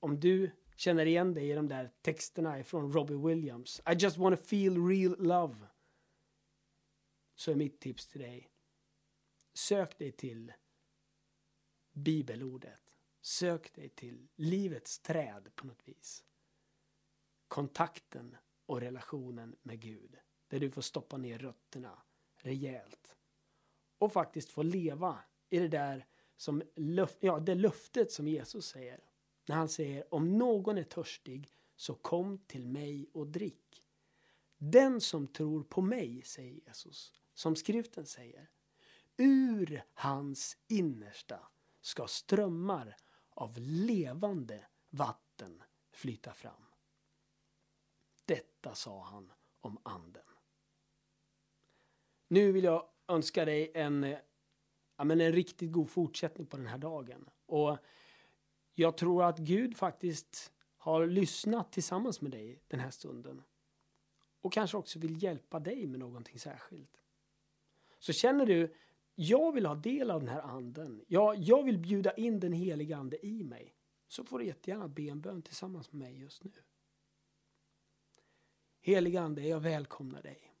Om 0.00 0.20
du 0.20 0.50
känner 0.76 1.06
igen 1.06 1.34
dig 1.34 1.50
i 1.50 1.54
de 1.54 1.68
där 1.68 1.90
texterna 2.02 2.64
från 2.64 2.92
Robbie 2.92 3.14
Williams. 3.14 3.80
I 3.90 3.92
just 3.98 4.16
wanna 4.16 4.36
feel 4.36 4.86
real 4.86 5.16
love. 5.18 5.56
Så 7.34 7.50
är 7.50 7.54
mitt 7.54 7.80
tips 7.80 8.06
till 8.06 8.20
dig. 8.20 8.51
Sök 9.52 9.98
dig 9.98 10.12
till 10.12 10.52
bibelordet. 11.92 12.98
Sök 13.20 13.74
dig 13.74 13.88
till 13.88 14.28
livets 14.34 14.98
träd 14.98 15.50
på 15.54 15.66
något 15.66 15.88
vis. 15.88 16.24
Kontakten 17.48 18.36
och 18.66 18.80
relationen 18.80 19.56
med 19.62 19.80
Gud. 19.80 20.16
Där 20.48 20.60
du 20.60 20.70
får 20.70 20.82
stoppa 20.82 21.16
ner 21.16 21.38
rötterna 21.38 22.02
rejält. 22.34 23.16
Och 23.98 24.12
faktiskt 24.12 24.50
få 24.50 24.62
leva 24.62 25.18
i 25.50 25.58
det 25.58 25.68
där 25.68 26.06
som 26.36 26.62
ja, 27.20 27.40
det 27.40 27.54
löftet 27.54 28.12
som 28.12 28.28
Jesus 28.28 28.66
säger. 28.66 29.04
När 29.46 29.56
han 29.56 29.68
säger 29.68 30.14
om 30.14 30.38
någon 30.38 30.78
är 30.78 30.84
törstig 30.84 31.50
så 31.76 31.94
kom 31.94 32.38
till 32.38 32.68
mig 32.68 33.10
och 33.12 33.26
drick. 33.26 33.84
Den 34.58 35.00
som 35.00 35.26
tror 35.26 35.62
på 35.62 35.82
mig, 35.82 36.22
säger 36.22 36.52
Jesus, 36.66 37.12
som 37.34 37.56
skriften 37.56 38.06
säger, 38.06 38.50
ur 39.16 39.82
hans 39.94 40.56
innersta 40.68 41.48
ska 41.80 42.06
strömmar 42.06 42.96
av 43.30 43.58
levande 43.58 44.66
vatten 44.90 45.62
flyta 45.92 46.32
fram. 46.34 46.64
Detta 48.24 48.74
sa 48.74 49.04
han 49.04 49.32
om 49.60 49.78
anden. 49.82 50.22
Nu 52.28 52.52
vill 52.52 52.64
jag 52.64 52.88
önska 53.08 53.44
dig 53.44 53.72
en, 53.74 54.16
ja, 54.96 55.04
men 55.04 55.20
en 55.20 55.32
riktigt 55.32 55.72
god 55.72 55.90
fortsättning 55.90 56.46
på 56.46 56.56
den 56.56 56.66
här 56.66 56.78
dagen. 56.78 57.30
Och 57.46 57.78
jag 58.74 58.96
tror 58.96 59.24
att 59.24 59.38
Gud 59.38 59.76
faktiskt 59.76 60.52
har 60.76 61.06
lyssnat 61.06 61.72
tillsammans 61.72 62.20
med 62.20 62.30
dig 62.30 62.62
den 62.68 62.80
här 62.80 62.90
stunden. 62.90 63.42
Och 64.40 64.52
kanske 64.52 64.76
också 64.76 64.98
vill 64.98 65.22
hjälpa 65.22 65.60
dig 65.60 65.86
med 65.86 66.00
någonting 66.00 66.38
särskilt. 66.38 67.00
Så 67.98 68.12
känner 68.12 68.46
du, 68.46 68.74
jag 69.14 69.52
vill 69.52 69.66
ha 69.66 69.74
del 69.74 70.10
av 70.10 70.20
den 70.20 70.28
här 70.28 70.42
anden. 70.42 71.04
Jag, 71.08 71.36
jag 71.36 71.62
vill 71.62 71.78
bjuda 71.78 72.12
in 72.12 72.40
den 72.40 72.52
heliga 72.52 72.96
ande 72.96 73.26
i 73.26 73.44
mig. 73.44 73.74
Så 74.08 74.24
får 74.24 74.38
du 74.38 74.44
jättegärna 74.44 74.88
be 74.88 75.02
en 75.02 75.20
bön 75.20 75.42
tillsammans 75.42 75.92
med 75.92 75.98
mig 75.98 76.20
just 76.20 76.44
nu. 76.44 76.52
Heliga 78.80 79.20
ande, 79.20 79.42
jag 79.42 79.60
välkomnar 79.60 80.22
dig. 80.22 80.54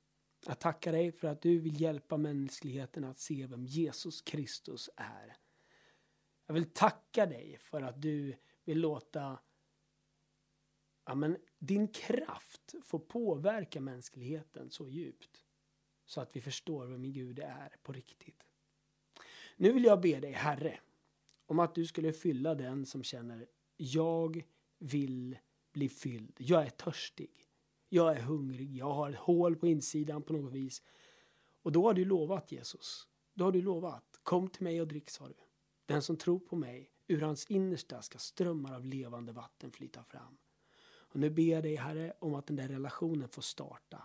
Jag 0.46 0.58
tackar 0.58 0.92
dig 0.92 1.12
för 1.12 1.28
att 1.28 1.42
du 1.42 1.58
vill 1.58 1.80
hjälpa 1.80 2.16
mänskligheten 2.16 3.04
att 3.04 3.18
se 3.18 3.46
vem 3.46 3.66
Jesus 3.66 4.20
Kristus 4.20 4.90
är. 4.96 5.36
Jag 6.46 6.54
vill 6.54 6.70
tacka 6.70 7.26
dig 7.26 7.58
för 7.58 7.82
att 7.82 8.02
du 8.02 8.36
vill 8.64 8.80
låta 8.80 9.38
ja, 11.04 11.14
men, 11.14 11.36
din 11.58 11.88
kraft 11.88 12.74
få 12.82 12.98
påverka 12.98 13.80
mänskligheten 13.80 14.70
så 14.70 14.88
djupt. 14.88 15.44
Så 16.04 16.20
att 16.20 16.36
vi 16.36 16.40
förstår 16.40 16.86
vem 16.86 17.12
Gud 17.12 17.38
är 17.38 17.76
på 17.82 17.92
riktigt. 17.92 18.42
Nu 19.56 19.72
vill 19.72 19.84
jag 19.84 20.00
be 20.00 20.20
dig, 20.20 20.32
Herre, 20.32 20.80
om 21.46 21.58
att 21.58 21.74
du 21.74 21.86
skulle 21.86 22.12
fylla 22.12 22.54
den 22.54 22.86
som 22.86 23.02
känner 23.02 23.46
jag 23.76 24.44
vill 24.78 25.38
bli 25.72 25.88
fylld. 25.88 26.36
Jag 26.38 26.66
är 26.66 26.70
törstig. 26.70 27.48
Jag 27.88 28.16
är 28.16 28.20
hungrig. 28.20 28.76
Jag 28.76 28.92
har 28.92 29.10
ett 29.10 29.16
hål 29.16 29.56
på 29.56 29.66
insidan 29.66 30.22
på 30.22 30.32
något 30.32 30.52
vis. 30.52 30.82
Och 31.62 31.72
då 31.72 31.86
har 31.86 31.94
du 31.94 32.04
lovat 32.04 32.52
Jesus. 32.52 33.08
Då 33.34 33.44
har 33.44 33.52
du 33.52 33.62
lovat. 33.62 34.20
Kom 34.22 34.48
till 34.48 34.62
mig 34.62 34.80
och 34.80 34.88
drick, 34.88 35.10
sa 35.10 35.28
du. 35.28 35.34
Den 35.86 36.02
som 36.02 36.16
tror 36.16 36.38
på 36.38 36.56
mig, 36.56 36.90
ur 37.06 37.20
hans 37.20 37.46
innersta 37.46 38.02
ska 38.02 38.18
strömmar 38.18 38.74
av 38.74 38.84
levande 38.84 39.32
vatten 39.32 39.72
flyta 39.72 40.04
fram. 40.04 40.38
Och 40.84 41.20
nu 41.20 41.30
ber 41.30 41.42
jag 41.42 41.62
dig 41.62 41.76
Herre 41.76 42.12
om 42.18 42.34
att 42.34 42.46
den 42.46 42.56
där 42.56 42.68
relationen 42.68 43.28
får 43.28 43.42
starta. 43.42 44.02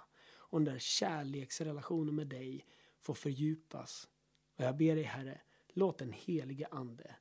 Och 0.50 0.60
den 0.62 0.74
där 0.74 0.80
kärleksrelationen 0.80 2.16
med 2.16 2.28
dig 2.28 2.66
får 3.00 3.14
fördjupas. 3.14 4.10
Och 4.56 4.64
jag 4.64 4.78
ber 4.78 4.96
dig 4.96 5.04
Herre, 5.04 5.42
låt 5.68 5.98
den 5.98 6.12
helige 6.12 6.68
Ande 6.68 7.16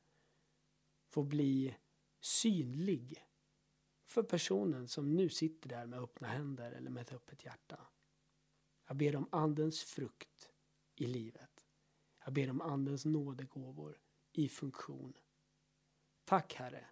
få 1.09 1.23
bli 1.23 1.77
synlig 2.21 3.27
för 4.05 4.23
personen 4.23 4.89
som 4.89 5.17
nu 5.17 5.29
sitter 5.29 5.69
där 5.69 5.87
med 5.87 5.99
öppna 5.99 6.29
händer 6.29 6.73
eller 6.73 6.91
med 6.91 7.03
ett 7.03 7.13
öppet 7.13 7.45
hjärta. 7.45 7.87
Jag 8.87 8.97
ber 8.97 9.17
om 9.17 9.29
Andens 9.33 9.83
frukt 9.83 10.53
i 10.97 11.07
livet. 11.07 11.67
Jag 12.25 12.35
ber 12.35 12.51
om 12.51 12.61
Andens 12.61 13.05
nådegåvor 13.05 13.99
i 14.33 14.49
funktion. 14.49 15.17
Tack 16.25 16.55
Herre 16.55 16.87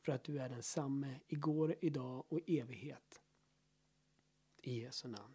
för 0.00 0.12
att 0.12 0.24
du 0.24 0.38
är 0.38 0.48
densamme 0.48 1.20
igår, 1.26 1.74
idag 1.80 2.24
och 2.28 2.40
evighet. 2.46 3.22
I 4.62 4.80
Jesu 4.80 5.08
namn. 5.08 5.34